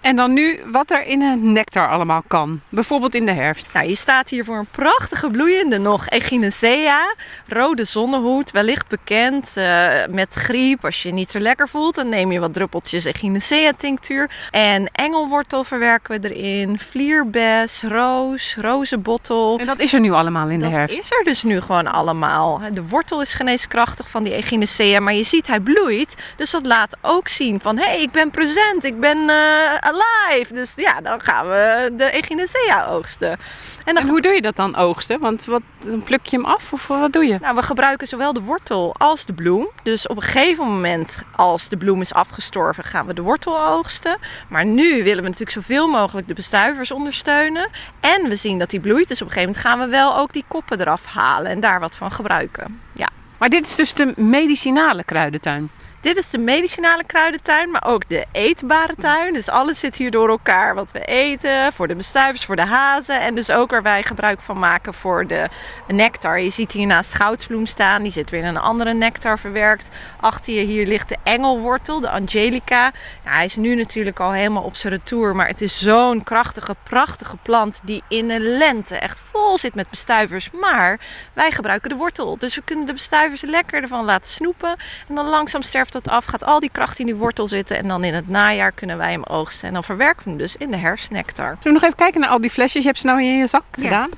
[0.00, 2.60] En dan nu wat er in een nectar allemaal kan.
[2.68, 3.66] Bijvoorbeeld in de herfst.
[3.72, 7.14] Nou, je staat hier voor een prachtige bloeiende nog Echinacea.
[7.46, 10.84] Rode zonnehoed, wellicht bekend eh, met griep.
[10.84, 14.30] Als je je niet zo lekker voelt, dan neem je wat druppeltjes Echinacea tinctuur.
[14.50, 16.78] En engelwortel verwerken we erin.
[16.78, 19.58] Vlierbes, roos, rozenbottel.
[19.58, 21.00] En dat is er nu allemaal in de Dat herfst.
[21.00, 22.60] is er dus nu gewoon allemaal.
[22.72, 26.14] De wortel is geneeskrachtig van die Echinacea, maar je ziet hij bloeit.
[26.36, 30.54] Dus dat laat ook zien van, hé, hey, ik ben present, ik ben eh, alive.
[30.54, 33.38] Dus ja, dan gaan we de Echinacea oogsten.
[33.84, 35.20] En, dan, hoe doe je dat dan oogsten?
[35.20, 37.38] Want wat, dan pluk je hem af of wat doe je?
[37.40, 39.68] Nou, we gebruiken zowel de wortel als de bloem.
[39.82, 44.18] Dus op een gegeven moment, als de bloem is afgestorven, gaan we de wortel oogsten.
[44.48, 47.68] Maar nu willen we natuurlijk zoveel mogelijk de bestuivers ondersteunen.
[48.00, 49.08] En we zien dat die bloeit.
[49.08, 51.80] Dus op een gegeven moment gaan we wel ook die koppen eraf halen en daar
[51.80, 52.80] wat van gebruiken.
[52.92, 53.08] Ja.
[53.38, 55.70] Maar dit is dus de medicinale kruidentuin.
[56.00, 59.32] Dit is de medicinale kruidentuin, maar ook de eetbare tuin.
[59.32, 60.74] Dus alles zit hier door elkaar.
[60.74, 63.20] Wat we eten, voor de bestuivers, voor de hazen.
[63.20, 65.48] En dus ook waar wij gebruik van maken voor de
[65.86, 66.40] nectar.
[66.40, 68.02] Je ziet hier naast goudsbloem staan.
[68.02, 69.88] Die zit weer in een andere nectar verwerkt.
[70.20, 72.92] Achter je hier ligt de engelwortel, de angelica.
[73.22, 75.36] Hij is nu natuurlijk al helemaal op zijn retour.
[75.36, 79.90] Maar het is zo'n krachtige, prachtige plant die in de lente echt vol zit met
[79.90, 80.50] bestuivers.
[80.50, 81.00] Maar
[81.32, 82.38] wij gebruiken de wortel.
[82.38, 84.76] Dus we kunnen de bestuivers lekker ervan laten snoepen.
[85.08, 86.24] En dan langzaam sterft dat af.
[86.24, 87.76] Gaat al die kracht in die wortel zitten.
[87.78, 89.68] En dan in het najaar kunnen wij hem oogsten.
[89.68, 91.46] En dan verwerken we hem dus in de herfstnectar.
[91.46, 92.82] Zullen we nog even kijken naar al die flesjes?
[92.82, 94.10] Je hebt ze nou in je zak gedaan.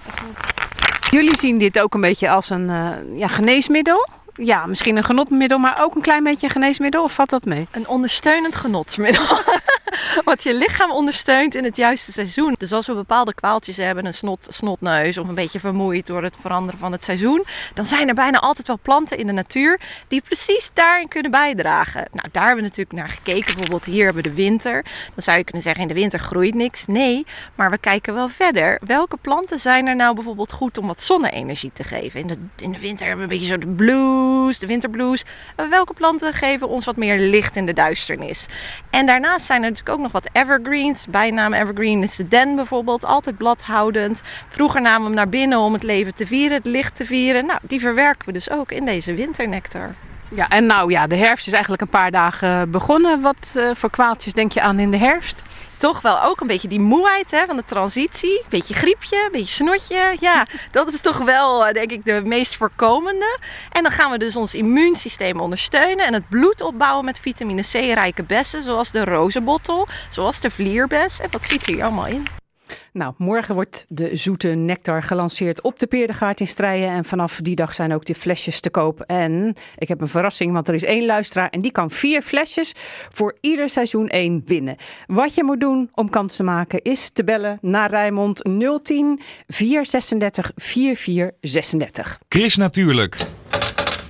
[1.11, 4.09] Jullie zien dit ook een beetje als een eh, ja, geneesmiddel.
[4.35, 7.03] Ja, misschien een genotmiddel, maar ook een klein beetje een geneesmiddel.
[7.03, 7.69] Of valt dat mee?
[7.71, 9.25] Een ondersteunend genotsmiddel.
[10.25, 12.55] Wat je lichaam ondersteunt in het juiste seizoen.
[12.59, 16.37] Dus als we bepaalde kwaaltjes hebben, een snot, snotneus of een beetje vermoeid door het
[16.41, 20.21] veranderen van het seizoen, dan zijn er bijna altijd wel planten in de natuur die
[20.21, 22.09] precies daarin kunnen bijdragen.
[22.13, 23.55] Nou, daar hebben we natuurlijk naar gekeken.
[23.55, 24.85] Bijvoorbeeld hier hebben we de winter.
[25.15, 26.87] Dan zou je kunnen zeggen, in de winter groeit niks.
[26.87, 28.81] Nee, maar we kijken wel verder.
[28.87, 32.21] Welke planten zijn er nou bijvoorbeeld goed om wat zonne-energie te geven?
[32.21, 35.25] In de, in de winter hebben we een beetje zo de blues, de winterblues.
[35.71, 38.47] Welke planten geven ons wat meer licht in de duisternis?
[38.91, 41.07] En daarnaast zijn er ook nog wat evergreens.
[41.07, 44.21] Bijnaam evergreen is de den bijvoorbeeld, altijd bladhoudend.
[44.49, 47.47] Vroeger namen we hem naar binnen om het leven te vieren, het licht te vieren.
[47.47, 49.95] Nou, die verwerken we dus ook in deze winternectar.
[50.29, 53.21] Ja, en nou ja, de herfst is eigenlijk een paar dagen begonnen.
[53.21, 55.43] Wat eh, voor kwaaltjes denk je aan in de herfst?
[55.83, 58.43] Toch wel ook een beetje die moeheid hè, van de transitie.
[58.49, 60.17] Beetje griepje, beetje snotje.
[60.21, 63.39] Ja, dat is toch wel eh, denk ik de meest voorkomende.
[63.71, 66.07] En dan gaan we dus ons immuunsysteem ondersteunen.
[66.07, 68.63] En het bloed opbouwen met vitamine C-rijke bessen.
[68.63, 71.21] Zoals de rozenbottel, zoals de vlierbes.
[71.21, 72.42] En dat zit hier allemaal in.
[72.93, 76.91] Nou, morgen wordt de zoete nectar gelanceerd op de Peerdegaard in Strijen.
[76.91, 79.01] En vanaf die dag zijn ook de flesjes te koop.
[79.01, 82.75] En ik heb een verrassing, want er is één luisteraar en die kan vier flesjes
[83.13, 84.77] voor ieder seizoen één winnen.
[85.07, 88.43] Wat je moet doen om kans te maken is te bellen naar Rijmond
[88.83, 92.19] 010 436 4436.
[92.29, 93.17] Chris Natuurlijk.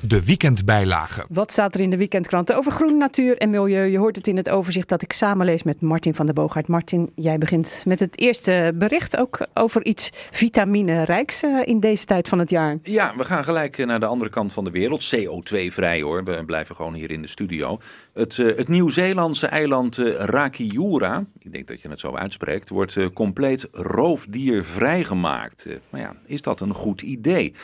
[0.04, 1.26] De weekendbijlage.
[1.28, 3.84] Wat staat er in de weekendkrant over groen, natuur en milieu?
[3.84, 6.68] Je hoort het in het overzicht dat ik samenlees met Martin van der Boogaard.
[6.68, 12.28] Martin, jij begint met het eerste bericht ook over iets vitaminerijks eh, in deze tijd
[12.28, 12.78] van het jaar.
[12.82, 15.14] Ja, we gaan gelijk eh, naar de andere kant van de wereld.
[15.16, 17.78] CO2-vrij hoor, we blijven gewoon hier in de studio.
[18.12, 22.96] Het, eh, het Nieuw-Zeelandse eiland eh, Rakiura, ik denk dat je het zo uitspreekt, wordt
[22.96, 25.66] eh, compleet roofdiervrij gemaakt.
[25.90, 27.54] Maar ja, is dat een goed idee?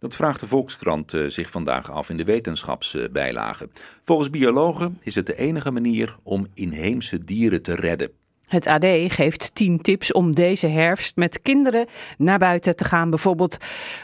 [0.00, 3.68] Dat vraagt de Volkskrant eh, zich vandaag af in de wetenschapsbijlage.
[4.02, 8.10] Volgens biologen is het de enige manier om inheemse dieren te redden.
[8.46, 11.86] Het AD geeft 10 tips om deze herfst met kinderen
[12.18, 13.10] naar buiten te gaan.
[13.10, 13.56] Bijvoorbeeld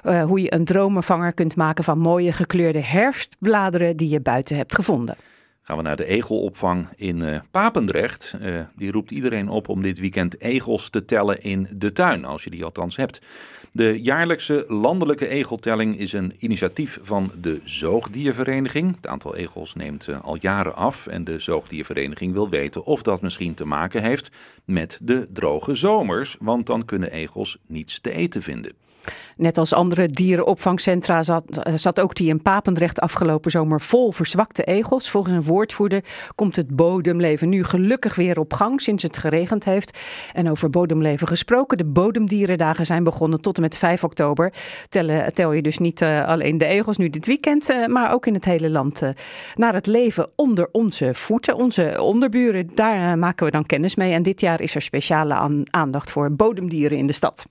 [0.03, 4.75] eh, hoe je een dromenvanger kunt maken van mooie gekleurde herfstbladeren die je buiten hebt
[4.75, 5.17] gevonden.
[5.63, 8.35] Gaan we naar de egelopvang in eh, Papendrecht.
[8.77, 12.51] Die roept iedereen op om dit weekend egels te tellen in de tuin, als je
[12.51, 13.21] die althans hebt.
[13.77, 18.97] De jaarlijkse landelijke egeltelling is een initiatief van de Zoogdiervereniging.
[18.97, 23.21] Het aantal egels neemt eh, al jaren af en de Zoogdiervereniging wil weten of dat
[23.21, 24.31] misschien te maken heeft
[24.65, 28.73] met de droge zomers, want dan kunnen egels niets te eten vinden.
[29.37, 34.64] Net als andere dierenopvangcentra zat, eh, zat ook die in Papendrecht afgelopen zomer vol verzwakte
[34.64, 35.11] egels.
[35.11, 39.99] Volgens een woordvoerder komt het bodemleven nu gelukkig weer op gang sinds het geregend heeft.
[40.33, 44.53] En over bodemleven gesproken, de bodemdierendagen zijn begonnen tot en met 5 oktober.
[45.33, 48.35] Tel je dus niet uh, alleen de egels nu dit weekend, uh, maar ook in
[48.35, 49.03] het hele land
[49.55, 51.57] naar het leven onder onze voeten.
[51.57, 54.12] Onze onderburen, daar maken we dan kennis mee.
[54.12, 57.47] En dit jaar is er speciale aan, aandacht voor bodemdieren in de stad.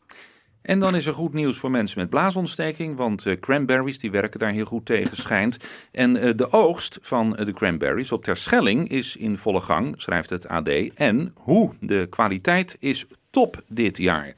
[0.66, 4.40] En dan is er goed nieuws voor mensen met blaasontsteking, want eh, cranberries die werken
[4.40, 5.58] daar heel goed tegen, schijnt.
[5.92, 10.30] En eh, de oogst van eh, de cranberries op Terschelling is in volle gang, schrijft
[10.30, 10.70] het AD.
[10.96, 11.74] En hoe?
[11.80, 14.34] De kwaliteit is top dit jaar.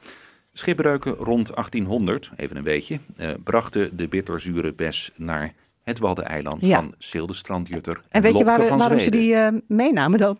[0.52, 6.76] Schipbreuken rond 1800, even een beetje, eh, brachten de bitterzure bes naar het Waddeneiland Ja.
[6.76, 9.36] van Sildestrandjutter En weet je waar, waarom ze die
[9.66, 10.36] meenamen dan?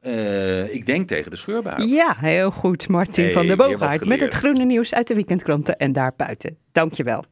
[0.00, 1.80] Eh, ik denk tegen de scheurbuik.
[1.80, 4.04] Ja, heel goed, Martin Hey, van der Boogaard.
[4.04, 6.56] Met het groene nieuws uit de weekendkranten en daarbuiten.
[6.72, 7.24] Dankjewel.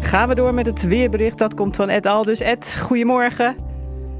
[0.00, 1.38] Gaan we door met het weerbericht.
[1.38, 2.40] Dat komt van Ed Aldus.
[2.40, 3.56] Ed, goedemorgen.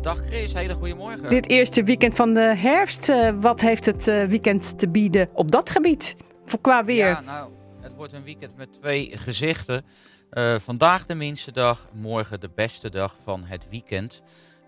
[0.02, 1.28] Dag Chris, hele goede morgen.
[1.30, 3.08] Dit eerste weekend van de herfst.
[3.08, 6.16] eh, wat heeft het eh, weekend te bieden op dat gebied?
[6.44, 7.06] Voor qua weer.
[7.06, 7.50] Ja, nou,
[7.80, 9.82] het wordt een weekend met twee gezichten.
[10.30, 14.22] Eh, vandaag de minste dag, morgen de beste dag van het weekend.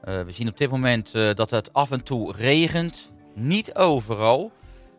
[0.04, 3.10] Eh, we zien op dit moment eh, dat het af en toe regent.
[3.34, 4.52] Niet overal.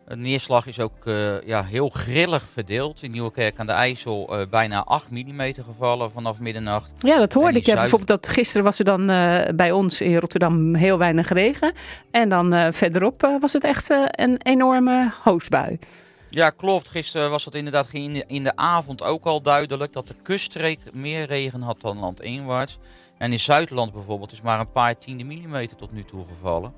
[0.08, 3.02] De neerslag is ook eh, ja, heel grillig verdeeld.
[3.02, 6.92] In Nieuwekerk aan de IJssel eh, bijna 8 mm gevallen vanaf middernacht.
[6.98, 7.66] Ja, dat hoorde ik.
[7.66, 9.06] Ja, bijvoorbeeld dat gisteren was er dan
[9.56, 11.74] bij ons in Rotterdam heel weinig regen.
[12.10, 15.78] En dan verderop was het echt een enorme hoosbui.
[16.28, 16.88] Ja, klopt.
[16.88, 20.78] Gisteren was dat inderdaad in de, in de avond ook al duidelijk dat de kuststreek
[20.92, 22.78] meer regen had dan landinwaarts.
[23.22, 26.72] En in Zuidland bijvoorbeeld is maar een paar tiende millimeter tot nu toe gevallen.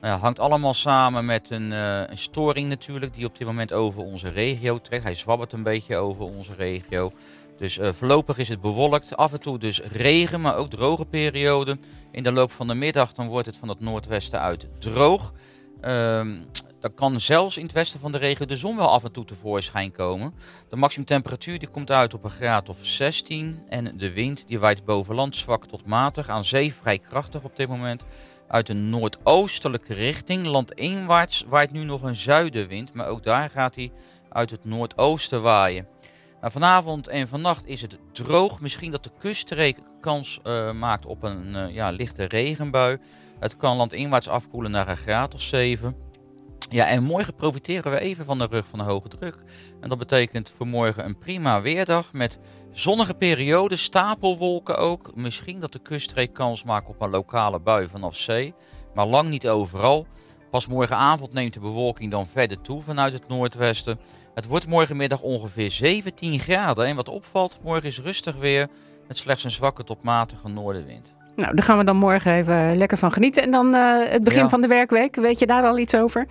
[0.00, 4.02] Nou hangt allemaal samen met een, eh, een storing natuurlijk die op dit moment over
[4.02, 5.04] onze regio trekt.
[5.04, 7.12] Hij zwabbert een beetje over onze regio.
[7.58, 9.16] Dus eh, voorlopig is het bewolkt.
[9.16, 11.80] Af en toe dus regen, maar ook droge perioden.
[12.12, 15.32] In de loop van de middag dan wordt het van het noordwesten uit droog.
[15.80, 16.38] Ehm,
[16.80, 19.24] dan kan zelfs in het westen van de regio de zon wel af en toe
[19.24, 20.34] tevoorschijn komen.
[20.68, 23.62] De maximumtemperatuur die komt uit op een graad of 16.
[23.68, 26.28] En de wind die waait boven land zwak tot matig.
[26.28, 28.04] Aan zee vrij krachtig op dit moment.
[28.48, 30.46] Uit een noordoostelijke richting.
[30.46, 32.94] Landinwaarts waait nu nog een zuidenwind.
[32.94, 33.92] Maar ook daar gaat hij
[34.28, 35.86] uit het noordoosten waaien.
[36.40, 38.60] Nou, vanavond en vannacht is het droog.
[38.60, 42.98] Misschien dat de kuststreek kans eh, maakt op een eh, ja, lichte regenbui.
[43.40, 46.08] Het kan landinwaarts afkoelen naar een graad of 7.
[46.72, 49.34] Ja, en morgen profiteren we even van de rug van de hoge druk.
[49.80, 52.38] En dat betekent voor morgen een prima weerdag met
[52.72, 55.10] zonnige perioden, stapelwolken ook.
[55.14, 58.54] Misschien dat de kuststreek kans maakt op een lokale bui vanaf zee,
[58.94, 60.06] maar lang niet overal.
[60.50, 63.98] Pas morgenavond neemt de bewolking dan verder toe vanuit het noordwesten.
[64.34, 66.86] Het wordt morgenmiddag ongeveer 17 graden.
[66.86, 68.68] En wat opvalt, morgen is rustig weer
[69.08, 71.12] met slechts een zwakke tot matige noordenwind.
[71.36, 73.42] Nou, daar gaan we dan morgen even lekker van genieten.
[73.42, 74.48] En dan eh, het begin Ja.
[74.48, 75.16] van de werkweek.
[75.16, 76.26] Weet je daar al iets over?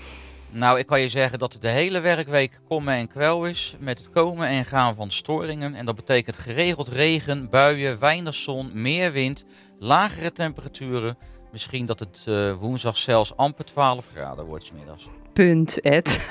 [0.51, 3.97] Nou, ik kan je zeggen dat het de hele werkweek kommen en kwel is met
[3.97, 5.75] het komen en gaan van storingen.
[5.75, 9.45] En dat betekent geregeld regen, buien, weinig zon, meer wind,
[9.79, 11.17] lagere temperaturen.
[11.51, 15.07] Misschien dat het eh, woensdag zelfs amper 12 graden wordt 's middags.
[15.45, 16.27] Punt, Ed.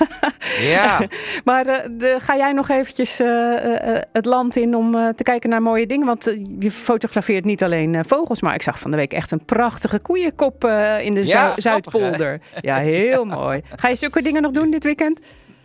[0.61, 0.99] Ja.
[1.45, 5.49] maar eh, de- ga jij nog eventjes eh, eh, het land in om te kijken
[5.49, 6.05] naar mooie dingen?
[6.07, 9.99] Want je fotografeert niet alleen vogels, maar ik zag van de week echt een prachtige
[9.99, 10.63] koeienkop
[11.01, 11.99] in de Ja, Zu- grappig, hè?
[11.99, 12.41] Zuidpolder.
[12.61, 13.61] Ja, heel mooi.
[13.75, 15.19] Ga je zulke dingen nog doen dit weekend?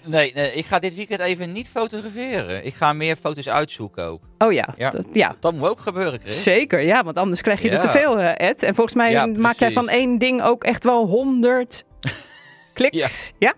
[0.07, 2.65] Nee, nee, ik ga dit weekend even niet fotograferen.
[2.65, 4.21] Ik ga meer foto's uitzoeken ook.
[4.39, 5.35] Oh ja, Ja, dat, ja.
[5.41, 6.43] dat moet ook gebeuren, Chris.
[6.43, 8.63] Zeker, ja, want anders krijg je er te veel, Ed.
[8.63, 11.85] En volgens mij maak jij van één ding ook echt wel honderd
[12.75, 13.33] kliks.
[13.39, 13.55] Ja?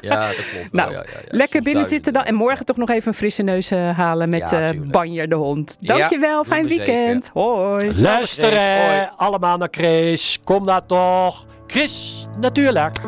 [0.00, 0.72] Ja, dat klopt.
[0.72, 1.26] Nou, ja, ja, ja.
[1.28, 2.24] lekker binnen zitten dan.
[2.24, 4.70] En morgen toch nog even een frisse neus eh, halen met eh.
[4.76, 5.76] Banjer de hond.
[5.80, 6.86] Dankjewel, fijn zeker.
[6.86, 7.30] weekend.
[7.32, 8.00] Hoi.
[8.00, 10.38] Luisteren allemaal naar Chris.
[10.44, 11.46] Kom daar toch.
[11.66, 13.00] Chris, natuurlijk.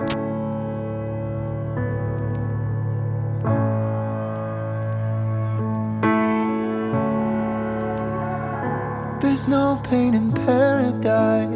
[9.20, 11.48] There's no pain in paradise,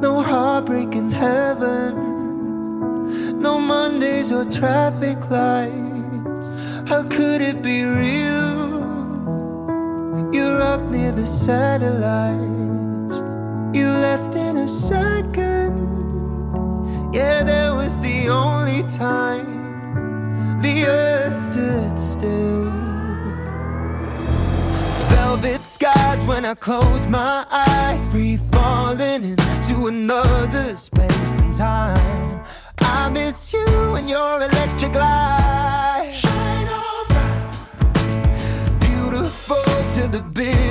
[0.00, 2.15] no heartbreak in heaven,
[3.46, 6.48] no Mondays or traffic lights.
[6.90, 8.58] How could it be real?
[10.34, 13.16] You're up near the satellites,
[13.78, 15.74] you left in a second.
[17.14, 19.48] Yeah, that was the only time
[20.60, 22.72] the earth stood still.
[25.10, 32.35] Velvet skies when I close my eyes, free falling into another space and time.
[33.16, 36.10] Miss you and your electric light.
[36.12, 40.65] Shine on bright, beautiful to the bitter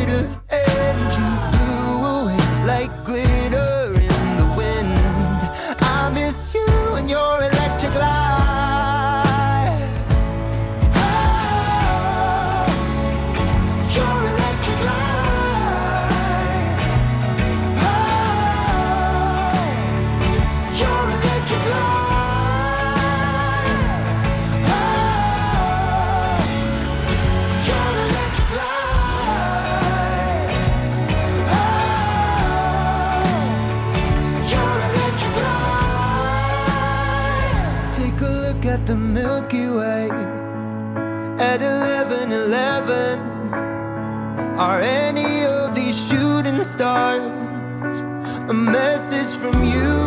[48.56, 50.05] a message from you?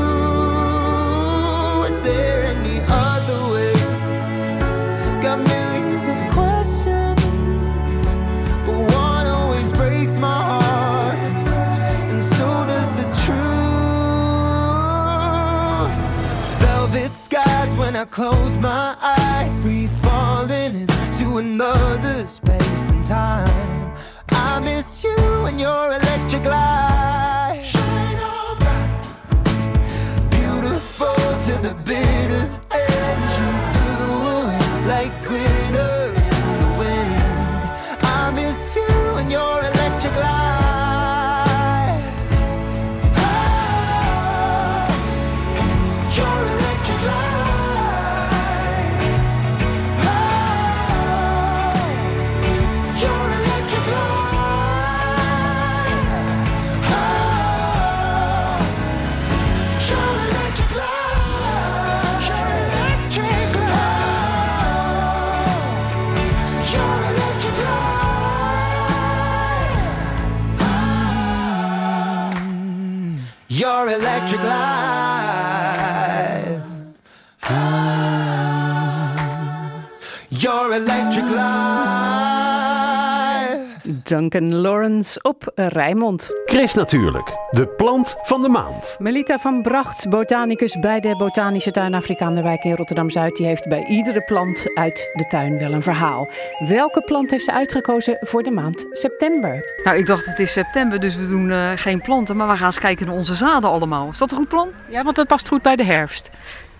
[85.68, 86.30] Rijnmond.
[86.44, 88.96] Chris natuurlijk, de plant van de maand.
[88.98, 94.22] Melita van Bracht, botanicus bij de Botanische Tuin Afrikaanderwijk in Rotterdam-Zuid, die heeft bij iedere
[94.22, 96.28] plant uit de tuin wel een verhaal.
[96.58, 99.80] Welke plant heeft ze uitgekozen voor de maand september?
[99.84, 102.66] Nou, ik dacht het is september, dus we doen eh, geen planten, maar we gaan
[102.66, 104.08] eens kijken naar onze zaden allemaal.
[104.08, 104.68] Is dat een goed plan?
[104.88, 106.30] Ja, want dat past goed bij de herfst.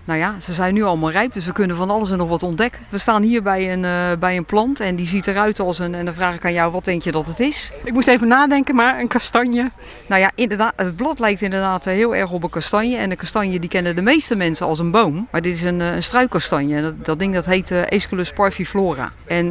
[0.09, 2.43] Nou ja, ze zijn nu allemaal rijp, dus we kunnen van alles en nog wat
[2.43, 2.81] ontdekken.
[2.89, 5.95] We staan hier bij een, eh, bij een plant en die ziet eruit als een...
[5.95, 7.71] En dan vraag ik aan jou, wat denk je dat het is?
[7.83, 9.71] Ik moest even nadenken, maar een kastanje.
[10.07, 12.97] Nou ja, inderdaad, het blad lijkt inderdaad eh, heel erg op een kastanje.
[12.97, 15.27] En de kastanje die kennen de meeste mensen als een boom.
[15.31, 16.81] Maar dit is een, eh, een struikkastanje.
[16.81, 19.11] Dat, dat ding dat heet eh Aesculus parviflora.
[19.25, 19.45] En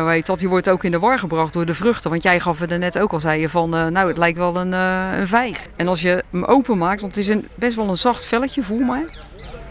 [0.00, 2.10] hoe heet dat, die wordt ook in de war gebracht door de vruchten.
[2.10, 4.72] Want jij gaf er net ook al, zei je van, nou het lijkt wel een,
[4.72, 5.58] een vijg.
[5.76, 8.78] En als je hem openmaakt, want het is een, best wel een zacht velletje, voel
[8.78, 9.06] mij.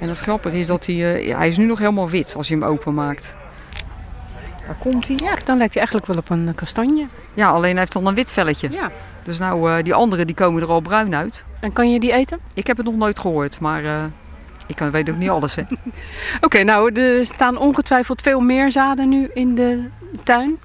[0.03, 2.53] En het grappige is dat hij, eh, hij is nu nog helemaal wit als je
[2.53, 3.35] hem openmaakt.
[4.65, 5.15] Daar komt hij.
[5.15, 7.07] Ja, dan lijkt hij eigenlijk wel op een kastanje.
[7.33, 8.71] Ja, alleen hij heeft dan een wit velletje.
[8.71, 8.91] Ja.
[9.23, 11.43] Dus nou, eh, die anderen die komen er al bruin uit.
[11.59, 12.39] En kan je die eten?
[12.53, 14.03] Ik heb het nog nooit gehoord, maar eh,
[14.67, 15.57] ik kan, weet ook niet alles.
[16.41, 19.89] Oké, nou, er staan ongetwijfeld veel meer zaden nu in de
[20.23, 20.59] tuin.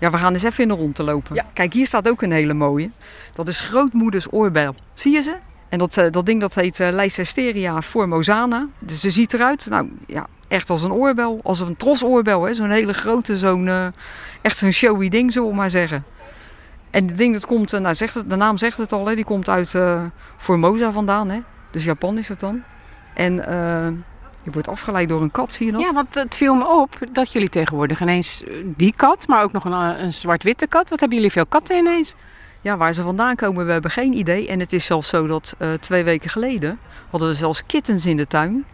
[0.00, 1.44] Ja, we gaan eens even in de rond te lopen.
[1.52, 2.90] Kijk, hier staat ook een hele mooie.
[3.32, 4.74] Dat is grootmoeders oorbel.
[4.94, 5.36] Zie je ze?
[5.68, 8.66] En dat, eh, dat ding dat heet eh Leicesteria formosana.
[8.78, 11.40] Dus ze ziet eruit, nou ja, echt als een oorbel.
[11.42, 12.54] Als een trosoorbel.
[12.54, 13.86] Zo'n hele grote, zo'n, eh,
[14.42, 16.04] echt zo'n showy ding, zullen we maar zeggen.
[16.90, 19.48] En het ding dat komt, nou zegt de naam zegt het al, hè, die komt
[19.48, 19.74] uit
[20.36, 21.30] Formosa vandaan.
[21.30, 21.40] Hè.
[21.70, 22.62] Dus Japan is het dan.
[23.14, 23.92] En eh
[24.44, 25.80] die wordt afgeleid door een kat, zie je dat?
[25.80, 29.64] Ja, want het viel me op dat jullie tegenwoordig ineens die kat, maar ook nog
[29.64, 30.90] een, een zwart-witte kat.
[30.90, 32.14] Wat hebben jullie veel katten ineens?
[32.64, 34.48] Ja, waar ze vandaan komen, we hebben geen idee.
[34.48, 36.78] En het is zelfs zo dat eh, twee weken geleden
[37.10, 38.64] hadden we zelfs kittens in de tuin.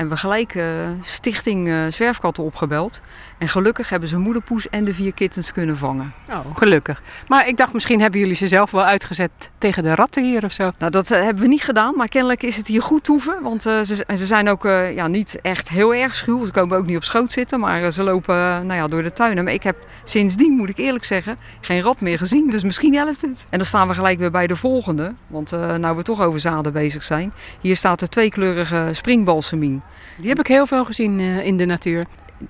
[0.00, 0.64] En we gelijk eh,
[1.02, 3.00] stichting eh, Zwerfkatten opgebeld.
[3.38, 6.12] En gelukkig hebben ze moederpoes en de vier kittens kunnen vangen.
[6.28, 7.02] Oh, gelukkig.
[7.28, 10.52] Maar ik dacht, misschien hebben jullie ze zelf wel uitgezet tegen de ratten hier of
[10.52, 10.70] zo.
[10.78, 13.42] Nou, dat eh, hebben we niet gedaan, maar kennelijk is het hier goed toeven.
[13.42, 14.62] Want ze, ze zijn ook
[14.94, 16.44] ja, niet echt heel erg schuw.
[16.44, 19.44] Ze komen ook niet op schoot zitten, maar ze lopen nou ja, door de tuinen.
[19.44, 22.50] Maar ik heb sindsdien, moet ik eerlijk zeggen, geen rat meer gezien.
[22.50, 23.46] Dus misschien helpt het.
[23.48, 25.14] En dan staan we gelijk weer bij de volgende.
[25.26, 27.32] Want nou we toch over zaden bezig zijn.
[27.60, 29.82] Hier staat de tweekleurige springbalsemien.
[30.16, 32.04] Die heb ik heel veel gezien eh, in de natuur.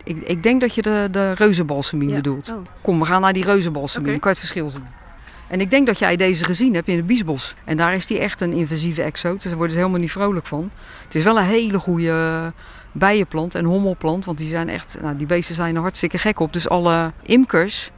[0.05, 2.15] Ik, ik denk dat je de, de reuzenbalsemien Ja.
[2.15, 2.51] bedoelt.
[2.51, 2.57] Oh.
[2.81, 4.09] Kom, we gaan naar die reuzenbalsemien.
[4.09, 4.11] Oké.
[4.11, 4.99] Dan kan je het verschil zien.
[5.49, 7.55] En ik denk dat jij deze gezien hebt in het Biesbos.
[7.65, 9.35] En daar is die echt een invasieve exoot.
[9.35, 10.71] Dus daar worden ze helemaal niet vrolijk van.
[11.05, 12.53] Het is wel een hele goede
[12.93, 14.25] bijenplant en hommelplant.
[14.25, 16.53] Want die zijn echt, nou, die beesten zijn er hartstikke gek op.
[16.53, 17.91] Dus alle imkers,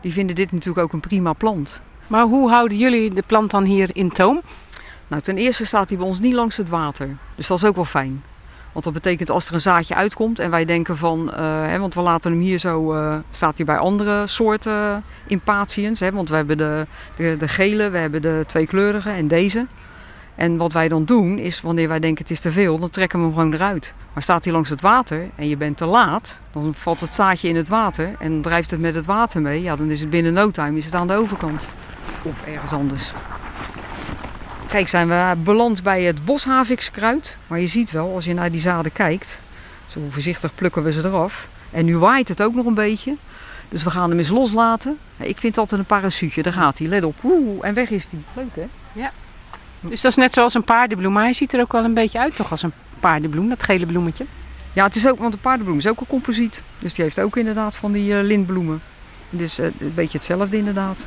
[0.00, 1.80] die vinden dit natuurlijk ook een prima plant.
[2.06, 4.40] Maar hoe houden jullie de plant dan hier in toom?
[5.08, 7.16] Nou, ten eerste staat hij bij ons niet langs het water.
[7.34, 8.22] Dus dat is ook wel fijn.
[8.78, 11.94] Want dat betekent als er een zaadje uitkomt en wij denken van, eh, hè, want
[11.94, 16.00] we laten hem hier zo, eh, staat hij bij andere soorten impatiens.
[16.00, 19.66] Hè, want we hebben de, de, de gele, we hebben de tweekleurige en deze.
[20.34, 23.18] En wat wij dan doen is, wanneer wij denken het is te veel, dan trekken
[23.18, 23.94] we hem gewoon eruit.
[24.12, 27.48] Maar staat hij langs het water en je bent te laat, dan valt het zaadje
[27.48, 29.62] in het water en drijft het met het water mee.
[29.62, 31.66] Ja, dan is het binnen no time is het aan de overkant.
[32.22, 33.12] Of ergens anders.
[34.68, 37.36] Kijk, zijn we beland bij het boshavikskruid.
[37.46, 39.40] Maar je ziet wel, als je naar die zaden kijkt,
[39.86, 41.48] zo voorzichtig plukken we ze eraf.
[41.70, 43.16] En nu waait het ook nog een beetje.
[43.68, 44.98] Dus we gaan hem eens loslaten.
[45.16, 46.88] Ik vind altijd een parachute, daar gaat hij.
[46.88, 47.14] Let op.
[47.24, 48.20] Oeh, en weg is hij.
[48.34, 48.66] Leuk hè?
[48.92, 49.12] Ja.
[49.80, 51.12] Dus dat is net zoals een paardenbloem.
[51.12, 53.86] Maar hij ziet er ook wel een beetje uit toch als een paardenbloem, dat gele
[53.86, 54.24] bloemetje.
[54.72, 56.62] Ja, het is ook, want de paardenbloem is ook een composiet.
[56.78, 58.80] Dus die heeft ook inderdaad van die eh, lintbloemen.
[59.30, 61.06] Dus eh, een beetje hetzelfde inderdaad.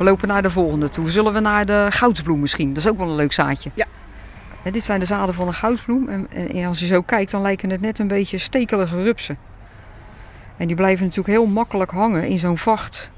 [0.00, 1.10] We lopen naar de volgende toe.
[1.10, 2.68] Zullen we naar de goudsbloem misschien?
[2.68, 3.70] Dat is ook wel een leuk zaadje.
[3.74, 3.86] Ja.
[4.62, 6.08] Hè, dit zijn de zaden van een goudsbloem.
[6.08, 9.38] En, en als je zo kijkt, dan lijken het net een beetje stekelige rupsen.
[10.56, 13.10] En die blijven natuurlijk heel makkelijk hangen in zo'n vacht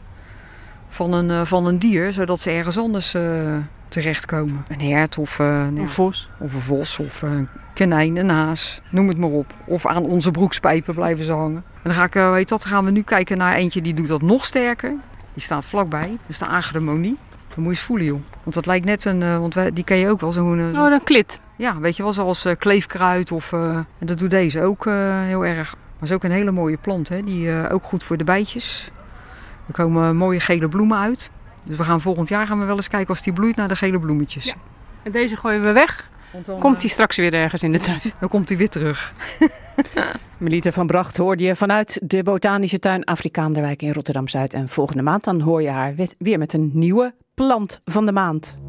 [0.89, 3.57] van een, eh, van een dier, zodat ze ergens anders eh,
[3.89, 4.65] terechtkomen.
[4.69, 6.31] Een hert of, eh, ja, Een vos.
[6.39, 9.55] of een vos of een konijn, een haas, noem het maar op.
[9.65, 11.65] Of aan onze broekspijpen blijven ze hangen.
[11.75, 14.23] En dan ga ik, weet dat, gaan we nu kijken naar eentje die doet dat
[14.23, 14.95] nog sterker.
[15.35, 17.17] Die staat vlakbij, dat is de agramonie.
[17.55, 18.21] Dan moet je eens voelen, joh.
[18.43, 20.59] Want dat lijkt net een, eh, want wij, die ken je ook wel, zo'n...
[20.59, 21.41] eh, Oh, een klit.
[21.57, 23.53] ja, weet je wel, zoals eh, kleefkruid of...
[23.53, 24.85] en dat doet deze ook
[25.25, 25.75] heel erg.
[25.99, 27.23] Maar is ook een hele mooie plant, hè.
[27.23, 28.91] Die ook goed voor de bijtjes.
[29.67, 31.31] Er komen mooie gele bloemen uit.
[31.65, 33.77] Dus we gaan volgend jaar gaan we wel eens kijken als die bloeit naar de
[33.77, 34.45] gele bloemetjes.
[34.45, 34.55] Ja.
[35.03, 36.11] En deze gooien we weg.
[36.45, 38.01] Dan, Komt hij straks weer ergens in de tuin.
[38.21, 39.15] Dan komt hij weer terug.
[40.39, 44.55] Melita van Bracht hoorde je vanuit de Botanische Tuin Afrikaanderwijk in Rotterdam-Zuid.
[44.55, 48.61] En volgende maand dan hoor je haar weer met een nieuwe plant van de maand.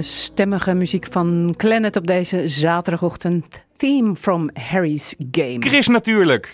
[0.00, 3.46] Mooie stemmige muziek van Planet op deze zaterdagochtend.
[3.76, 5.56] Theme from Harry's Game.
[5.60, 6.50] Chris natuurlijk.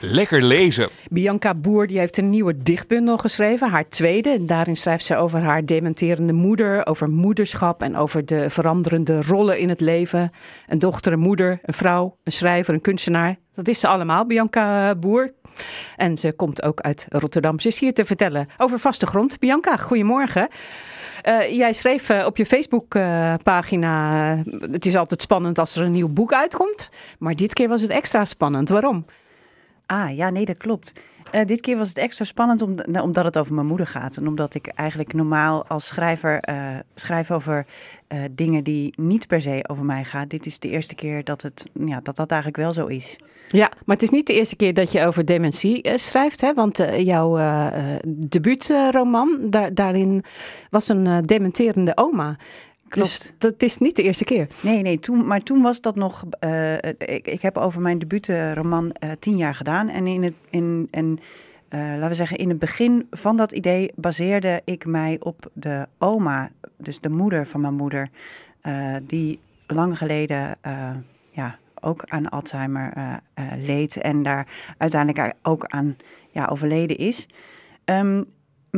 [0.00, 0.88] Lekker lezen.
[1.10, 4.30] Bianca Boer die heeft een nieuwe dichtbundel geschreven, haar tweede.
[4.30, 9.58] En daarin schrijft ze over haar dementerende moeder, over moederschap en over de veranderende rollen
[9.58, 10.32] in het leven.
[10.68, 13.36] Een dochter, een moeder, een vrouw, een schrijver, een kunstenaar.
[13.54, 15.32] Dat is ze allemaal, Bianca Boer.
[15.96, 17.60] En ze komt ook uit Rotterdam.
[17.60, 19.38] Ze is hier te vertellen over vaste grond.
[19.38, 20.48] Bianca, goedemorgen.
[21.24, 24.38] Eh, jij schreef eh, op je Facebookpagina: eh,
[24.70, 26.88] Het is altijd spannend als er een nieuw boek uitkomt.
[27.18, 28.68] Maar dit keer was het extra spannend.
[28.68, 29.04] Waarom?
[29.86, 30.92] Ah, ja, nee, dat klopt.
[31.34, 34.16] Eh, dit keer was het extra spannend nou, omdat het over mijn moeder gaat.
[34.16, 37.66] En omdat ik eigenlijk normaal als schrijver eh, schrijf over
[38.06, 40.28] eh, dingen die niet per se over mij gaan.
[40.28, 43.16] Dit is de eerste keer dat, het, ja, dat dat eigenlijk wel zo is.
[43.48, 46.54] Ja, maar het is niet de eerste keer dat je over dementie schrijft, hè?
[46.54, 47.38] Want jouw
[48.06, 50.24] debuutroman, daar, daarin
[50.70, 52.36] was een dementerende oma.
[52.94, 53.08] Klopt.
[53.10, 54.48] Dus dat is niet de eerste keer.
[54.60, 56.24] Nee, nee, toen, maar toen was dat nog.
[56.38, 59.88] eh, ik, ik heb over mijn debuutroman eh tien jaar gedaan.
[59.88, 61.18] En in het, in, en,
[61.68, 65.86] eh, laten we zeggen, in het begin van dat idee baseerde ik mij op de
[65.98, 68.08] oma, dus de moeder van mijn moeder,
[69.02, 70.56] die lang geleden
[71.30, 72.92] ja, ook aan Alzheimer
[73.58, 74.46] leed en daar
[74.78, 75.96] uiteindelijk ook aan
[76.30, 77.28] ja, overleden is.
[77.84, 78.22] Ehm,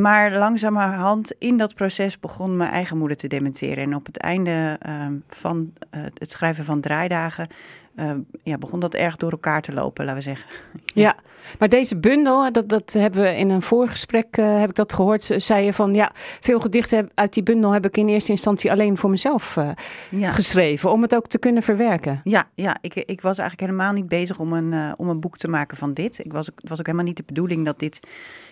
[0.01, 3.85] maar langzamerhand in dat proces begon mijn eigen moeder te dementeren.
[3.85, 7.49] En op het einde ehm, van eh, het schrijven van draaidagen
[7.97, 10.49] ehm, ja, begon dat erg door elkaar te lopen, laten we zeggen.
[10.95, 11.15] Ja,
[11.59, 15.25] maar deze bundel, dat, dat hebben we in een voorgesprek, eh, heb ik dat gehoord,
[15.25, 18.71] ze- zei je van ja, veel gedichten uit die bundel heb ik in eerste instantie
[18.71, 19.71] alleen voor mezelf eh,
[20.11, 20.33] Ja.
[20.33, 22.21] geschreven, om het ook te kunnen verwerken.
[22.25, 25.39] Ja, ja ik, ik was eigenlijk helemaal niet bezig om een, eh, om een boek
[25.39, 26.19] te maken van dit.
[26.25, 28.01] Ik was, was ook helemaal niet de bedoeling dat, dit,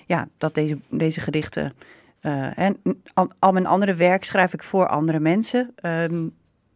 [0.06, 1.72] ja, dat deze, deze gedichten.
[2.20, 2.76] eh, en
[3.14, 6.28] al, al mijn andere werk schrijf ik voor andere mensen, ehm,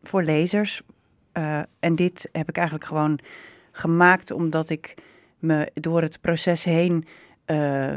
[0.02, 0.82] voor lezers.
[1.32, 3.18] Eh, en dit heb ik eigenlijk gewoon
[3.72, 4.94] gemaakt omdat ik
[5.38, 7.06] me door het proces heen
[7.44, 7.92] eh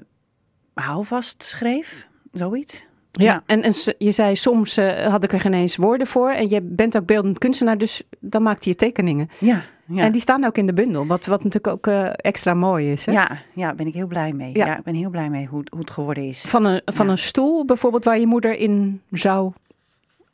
[0.73, 2.85] houvast schreef, zoiets.
[3.11, 4.75] Ja, En, en je zei soms
[5.05, 6.29] had ik er geen eens woorden voor.
[6.29, 9.29] En je bent ook beeldend kunstenaar, dus dan maakte je tekeningen.
[9.39, 10.03] Ja, ja.
[10.03, 13.05] En die staan ook in de bundel, wat, wat natuurlijk ook eh, extra mooi is.
[13.05, 13.11] Hè?
[13.11, 14.57] Ja, ja, ben ik heel blij mee.
[14.57, 14.65] Ja.
[14.65, 16.41] Ja, ik ben heel blij mee hoe, hoe het geworden is.
[16.41, 19.51] Van, een, van een stoel bijvoorbeeld waar je moeder in zou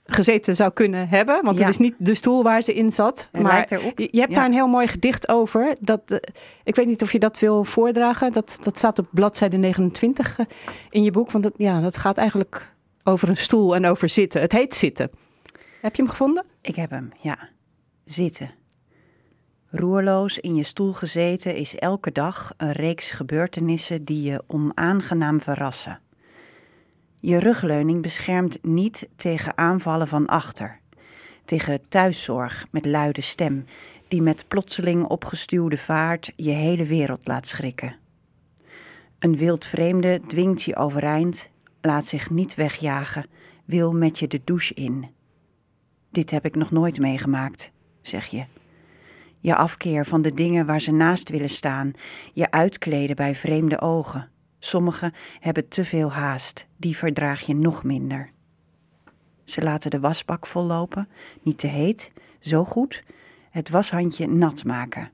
[0.07, 1.43] gezeten zou kunnen hebben.
[1.43, 3.29] Want het is niet de stoel waar ze in zat.
[3.31, 3.67] Het maar.
[3.95, 5.75] Je, je hebt daar een heel mooi gedicht over.
[5.79, 6.17] Dat, eh,
[6.63, 8.31] ik weet niet of je dat wil voordragen.
[8.31, 10.45] Dat, dat staat op bladzijde 29 eh,
[10.89, 11.31] in je boek.
[11.31, 14.41] Want dat, ja, dat gaat eigenlijk over een stoel en over zitten.
[14.41, 15.09] Het heet zitten.
[15.81, 16.45] Heb je hem gevonden?
[16.61, 17.49] Ik heb hem, ja.
[18.05, 18.51] Zitten.
[19.69, 25.99] Roerloos in je stoel gezeten is elke dag een reeks gebeurtenissen die je onaangenaam verrassen.
[27.19, 30.79] Je rugleuning beschermt niet tegen aanvallen van achter,
[31.45, 33.65] tegen thuiszorg met luide stem,
[34.07, 37.95] die met plotseling opgestuwde vaart je hele wereld laat schrikken.
[39.19, 41.49] Een wildvreemde dwingt je overeind,
[41.81, 43.25] laat zich niet wegjagen,
[43.65, 45.07] wil met je de douche in.
[46.11, 48.45] Dit heb ik nog nooit meegemaakt, zeg je.
[49.39, 51.93] Je afkeer van de dingen waar ze naast willen staan,
[52.33, 54.29] je uitkleden bij vreemde ogen.
[54.59, 58.31] Sommigen hebben te veel haast, die verdraag je nog minder.
[59.43, 61.09] Ze laten de wasbak vollopen,
[61.41, 63.03] niet te heet, zo goed,
[63.49, 65.11] het washandje nat maken.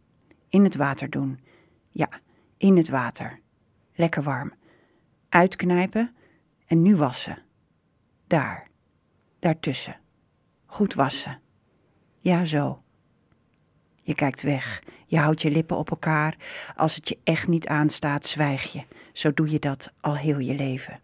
[0.49, 1.39] In het water doen.
[1.89, 2.09] Ja,
[2.57, 3.39] in het water.
[3.95, 4.53] Lekker warm.
[5.29, 6.15] Uitknijpen
[6.65, 7.37] en nu wassen.
[8.27, 8.67] Daar,
[9.39, 9.99] daartussen.
[10.65, 11.41] Goed wassen.
[12.19, 12.82] Ja, zo.
[14.03, 14.81] Je kijkt weg.
[15.05, 16.35] Je houdt je lippen op elkaar.
[16.75, 18.81] Als het je echt niet aanstaat, zwijg je.
[19.13, 20.99] Zo doe je dat al heel je leven.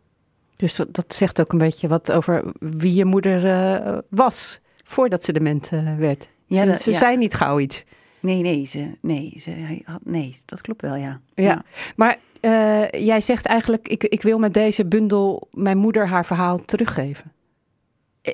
[0.56, 4.60] Dus dat, dat zegt ook een beetje wat over wie je moeder eh, was.
[4.86, 6.30] Voordat ze dement eh, werd.
[6.45, 6.97] Ja, ze dat- ze ja.
[6.97, 7.84] zei niet gauw iets.
[8.20, 11.22] Nee, nee, ze, nee, ze had, nee, dat klopt wel, ja.
[11.34, 11.64] Ja,
[11.95, 16.66] maar eh, jij zegt eigenlijk, ik, ik wil met deze bundel mijn moeder haar verhaal
[16.66, 17.32] teruggeven.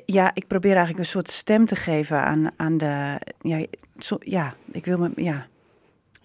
[0.06, 3.20] Ja, ik probeer eigenlijk een soort stem te geven aan, aan de.
[3.40, 3.64] Ja,
[3.98, 5.10] zo, ja, ik wil me.
[5.16, 5.46] Ja.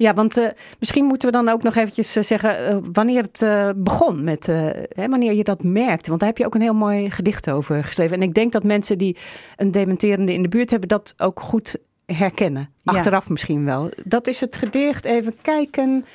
[0.02, 0.48] Ja, want eh,
[0.80, 5.08] misschien moeten we dan ook nog eventjes eh, zeggen eh, wanneer het begon met, hè,
[5.10, 6.08] wanneer je dat merkte.
[6.08, 8.16] Want daar heb je ook een heel mooi gedicht over geschreven.
[8.16, 9.18] En ik denk dat mensen die
[9.58, 12.70] een dementerende in de buurt hebben, dat ook goed herkennen.
[12.82, 12.94] Ja.
[12.94, 13.92] Achteraf misschien wel.
[14.06, 16.06] Dat is het gedicht, even kijken,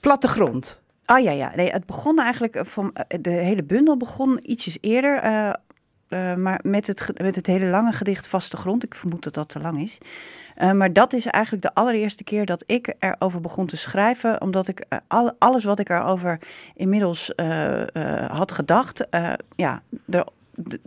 [0.00, 0.82] plattegrond.
[1.04, 1.52] Ah ja, ja.
[1.56, 2.60] Nee, het begon eigenlijk.
[2.62, 5.22] Van, de hele bundel begon ietsjes eerder.
[6.36, 8.84] maar met het, met het hele lange gedicht Vaste Grond.
[8.84, 9.98] Ik vermoed dat dat te lang is.
[10.58, 14.40] Eh, maar dat is eigenlijk de allereerste keer dat ik erover begon te schrijven.
[14.40, 16.38] Omdat ik eh, al, alles wat ik erover
[16.74, 17.82] inmiddels eh,
[18.28, 19.06] had gedacht.
[19.56, 20.26] ja, er,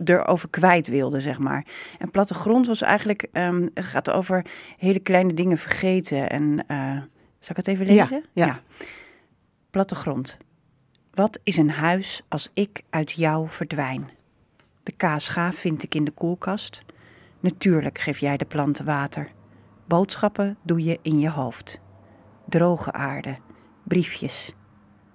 [0.04, 1.66] erover kwijt wilde, zeg maar.
[1.98, 4.44] En plattegrond was eigenlijk, ehm, gaat over
[4.78, 6.30] hele kleine dingen vergeten.
[6.30, 6.64] En
[7.38, 8.24] zal ik het even Ja, lezen?
[8.32, 8.60] ja.
[9.70, 10.38] Plattegrond.
[11.14, 14.10] Wat is een huis als ik uit jou verdwijn?
[14.82, 16.82] De kaasgaaf vind ik in de koelkast.
[17.40, 19.28] Natuurlijk geef jij de planten water.
[19.92, 21.80] Boodschappen doe je in je hoofd.
[22.44, 23.36] Droge aarde,
[23.82, 24.54] briefjes.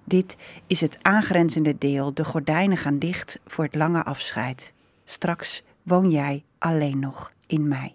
[0.04, 2.14] Dit is het aangrenzende deel.
[2.14, 4.72] De gordijnen gaan dicht voor het lange afscheid.
[5.04, 7.94] Straks woon jij alleen nog in mij.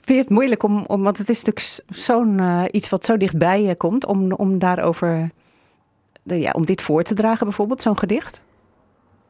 [0.00, 3.16] Vind je het moeilijk om, om want het is natuurlijk zo'n eh, iets wat zo
[3.16, 5.30] dichtbij je komt, om, om daarover,
[6.22, 8.42] de, ja, om dit voor te dragen bijvoorbeeld, zo'n gedicht?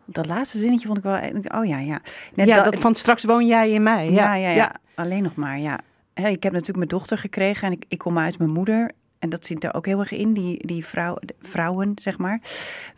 [0.05, 1.19] Dat laatste zinnetje vond ik wel.
[1.61, 2.01] Oh ja, ja.
[2.35, 4.11] Net ja, dat, van straks woon jij in mij.
[4.11, 4.81] Ja, ja, ja.
[4.95, 5.81] Alleen nog maar, ja.
[6.15, 8.91] Ik heb natuurlijk mijn dochter gekregen en ik, ik kom uit mijn moeder.
[9.19, 12.41] En dat zit er ook heel erg in, die, die vrouw, de vrouwen, zeg maar.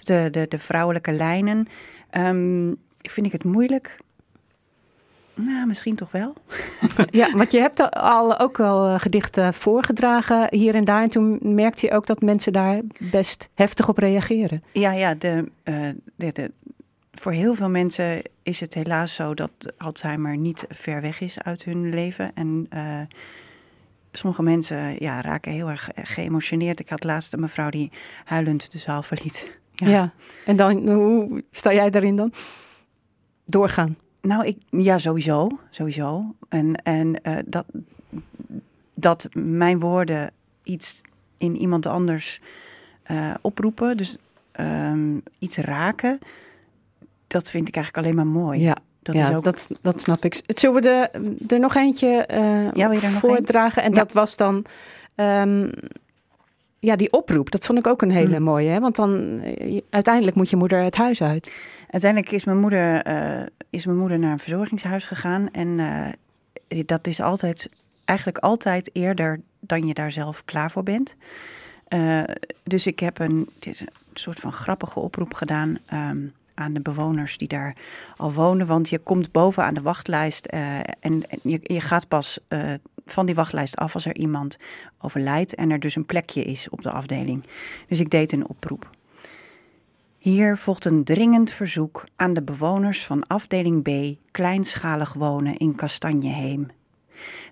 [0.02, 1.68] De, de, de vrouwelijke lijnen.
[2.10, 3.98] Ehm, vind ik het moeilijk?
[5.34, 6.32] Nou, misschien toch wel.
[7.10, 11.02] Ja, want je hebt al ook al eh, gedichten voorgedragen hier en daar.
[11.02, 14.62] En toen merkte je ook dat mensen daar best heftig op reageren.
[14.72, 16.50] Ja, ja de, eh, de, de,
[17.14, 21.64] voor heel veel mensen is het helaas zo dat Alzheimer niet ver weg is uit
[21.64, 22.30] hun leven.
[22.34, 23.00] En eh,
[24.12, 26.80] sommige mensen ja, raken heel erg geëmotioneerd.
[26.80, 27.92] Ik had laatst een mevrouw die
[28.24, 29.50] huilend de zaal verliet.
[29.74, 30.12] Ja.
[30.44, 32.32] En dan, hoe sta jij daarin dan?
[33.44, 33.96] Doorgaan.
[34.20, 35.48] Nou, ik, ja, sowieso.
[35.70, 36.34] Sowieso.
[36.48, 37.66] En, en eh, dat,
[38.94, 40.30] dat mijn woorden
[40.62, 41.02] iets
[41.38, 42.40] in iemand anders
[43.02, 44.16] eh, oproepen, dus
[44.52, 46.18] ehm, iets raken,
[47.34, 48.60] dat vind ik eigenlijk alleen maar mooi.
[48.60, 49.44] Ja, dat ja, is ook.
[49.44, 50.40] dat, dat snap ik.
[50.46, 51.10] Zullen we er,
[51.48, 53.82] er nog eentje eh, Ja, er nog voordragen?
[53.82, 53.96] En Ja.
[53.96, 54.64] dat was dan...
[55.14, 55.70] ehm,
[56.78, 58.44] ja, die oproep, dat vond ik ook een hele Mm.
[58.44, 58.68] mooie.
[58.68, 58.80] Hè?
[58.80, 61.52] Want dan, eh, uiteindelijk moet je moeder het huis uit.
[61.90, 65.50] Uiteindelijk is mijn moeder, eh, is mijn moeder naar een verzorgingshuis gegaan.
[65.50, 65.80] En
[66.86, 67.68] dat is altijd,
[68.04, 71.14] eigenlijk altijd eerder dan je daar zelf klaar voor bent.
[72.62, 76.18] Dus ik heb een, het is een soort van grappige oproep gedaan ehm,
[76.54, 77.76] aan de bewoners die daar
[78.16, 78.66] al wonen.
[78.66, 82.72] Want je komt boven aan de wachtlijst eh, en, je, je gaat pas eh,
[83.06, 84.58] van die wachtlijst af als er iemand
[84.98, 87.44] overlijdt en er dus een plekje is op de afdeling.
[87.88, 88.90] Dus ik deed een oproep.
[90.18, 96.68] Hier volgt een dringend verzoek aan de bewoners van afdeling B kleinschalig wonen in Kastanjeheem.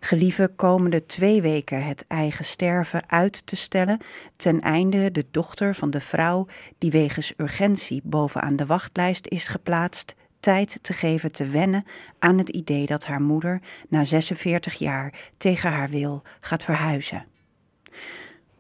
[0.01, 4.01] Gelieve komende twee weken het eigen sterven uit te stellen,
[4.37, 6.47] ten einde de dochter van de vrouw
[6.79, 11.85] die wegens urgentie bovenaan de wachtlijst is geplaatst, tijd te geven te wennen
[12.19, 17.27] aan het idee dat haar moeder na 46 jaar tegen haar wil gaat verhuizen.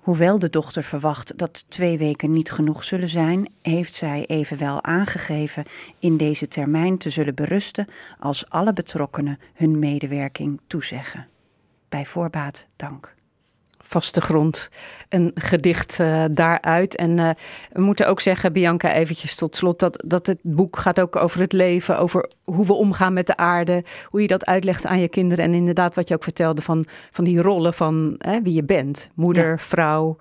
[0.02, 5.64] Hoewel de dochter verwacht dat twee weken niet genoeg zullen zijn, heeft zij evenwel aangegeven
[5.98, 7.86] in deze termijn te zullen berusten
[8.18, 11.28] als alle betrokkenen hun medewerking toezeggen.
[11.88, 13.14] Bij voorbaat dank.
[13.82, 14.68] Vaste grond.
[15.08, 16.96] Een gedicht eh, daaruit.
[16.96, 17.30] En eh,
[17.72, 21.40] we moeten ook zeggen, Bianca, eventjes tot slot, dat, dat het boek gaat ook over
[21.40, 25.08] het leven, over hoe we omgaan met de aarde, hoe je dat uitlegt aan je
[25.08, 25.44] kinderen.
[25.44, 29.10] En inderdaad, wat je ook vertelde van, van die rollen van hè, wie je bent.
[29.14, 30.16] Moeder, vrouw,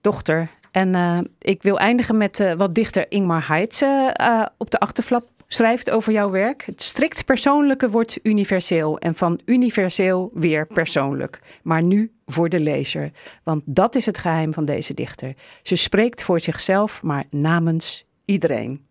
[0.00, 0.50] dochter.
[0.70, 5.90] En eh, ik wil eindigen met wat dichter Ingmar Heitz eh, op de achterflap schrijft
[5.90, 6.62] over jouw werk.
[6.64, 11.40] Het strikt persoonlijke wordt universeel en van universeel weer persoonlijk.
[11.62, 13.10] Maar nu voor de lezer,
[13.42, 15.34] want dat is het geheim van deze dichter.
[15.62, 18.86] Ze spreekt voor zichzelf, maar namens iedereen.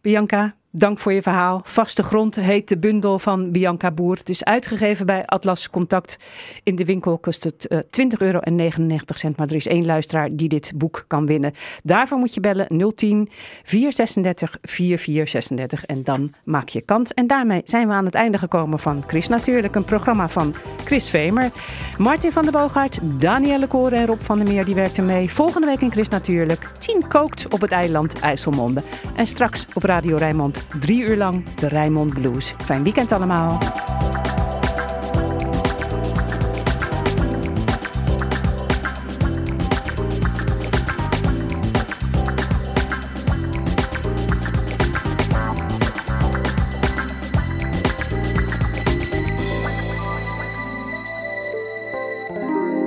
[0.00, 1.60] Bianca, dank voor je verhaal.
[1.64, 4.16] Vaste grond heet de bundel van Bianca Boer.
[4.16, 6.16] Het is uitgegeven bij Atlas Contact.
[6.62, 9.36] In de winkel kost het 20 euro en 99 cent.
[9.36, 11.52] Maar er is één luisteraar die dit boek kan winnen.
[11.82, 13.28] Daarvoor moet je bellen 010
[13.62, 17.14] 436 4436 en dan maak je kans.
[17.14, 19.74] En daarmee zijn we aan het einde gekomen van Chris Natuurlijk.
[19.74, 20.54] Een programma van
[20.84, 21.50] Chris Vemer,
[21.98, 24.64] Martin van der Boogaard, Danielle Koren en Rob van der Meer.
[24.64, 25.30] Die werkten mee.
[25.30, 26.70] Volgende week in Chris Natuurlijk.
[26.78, 28.82] Tien kookt op het eiland IJsselmonde.
[29.16, 32.54] En straks op Radio Rijnmond drie uur lang de Rijnmond Blues.
[32.64, 33.58] Fijn weekend allemaal.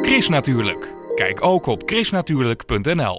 [0.02, 0.94] Chris Natuurlijk.
[1.16, 3.16] Kijk ook op chrisnatuurlijk.nl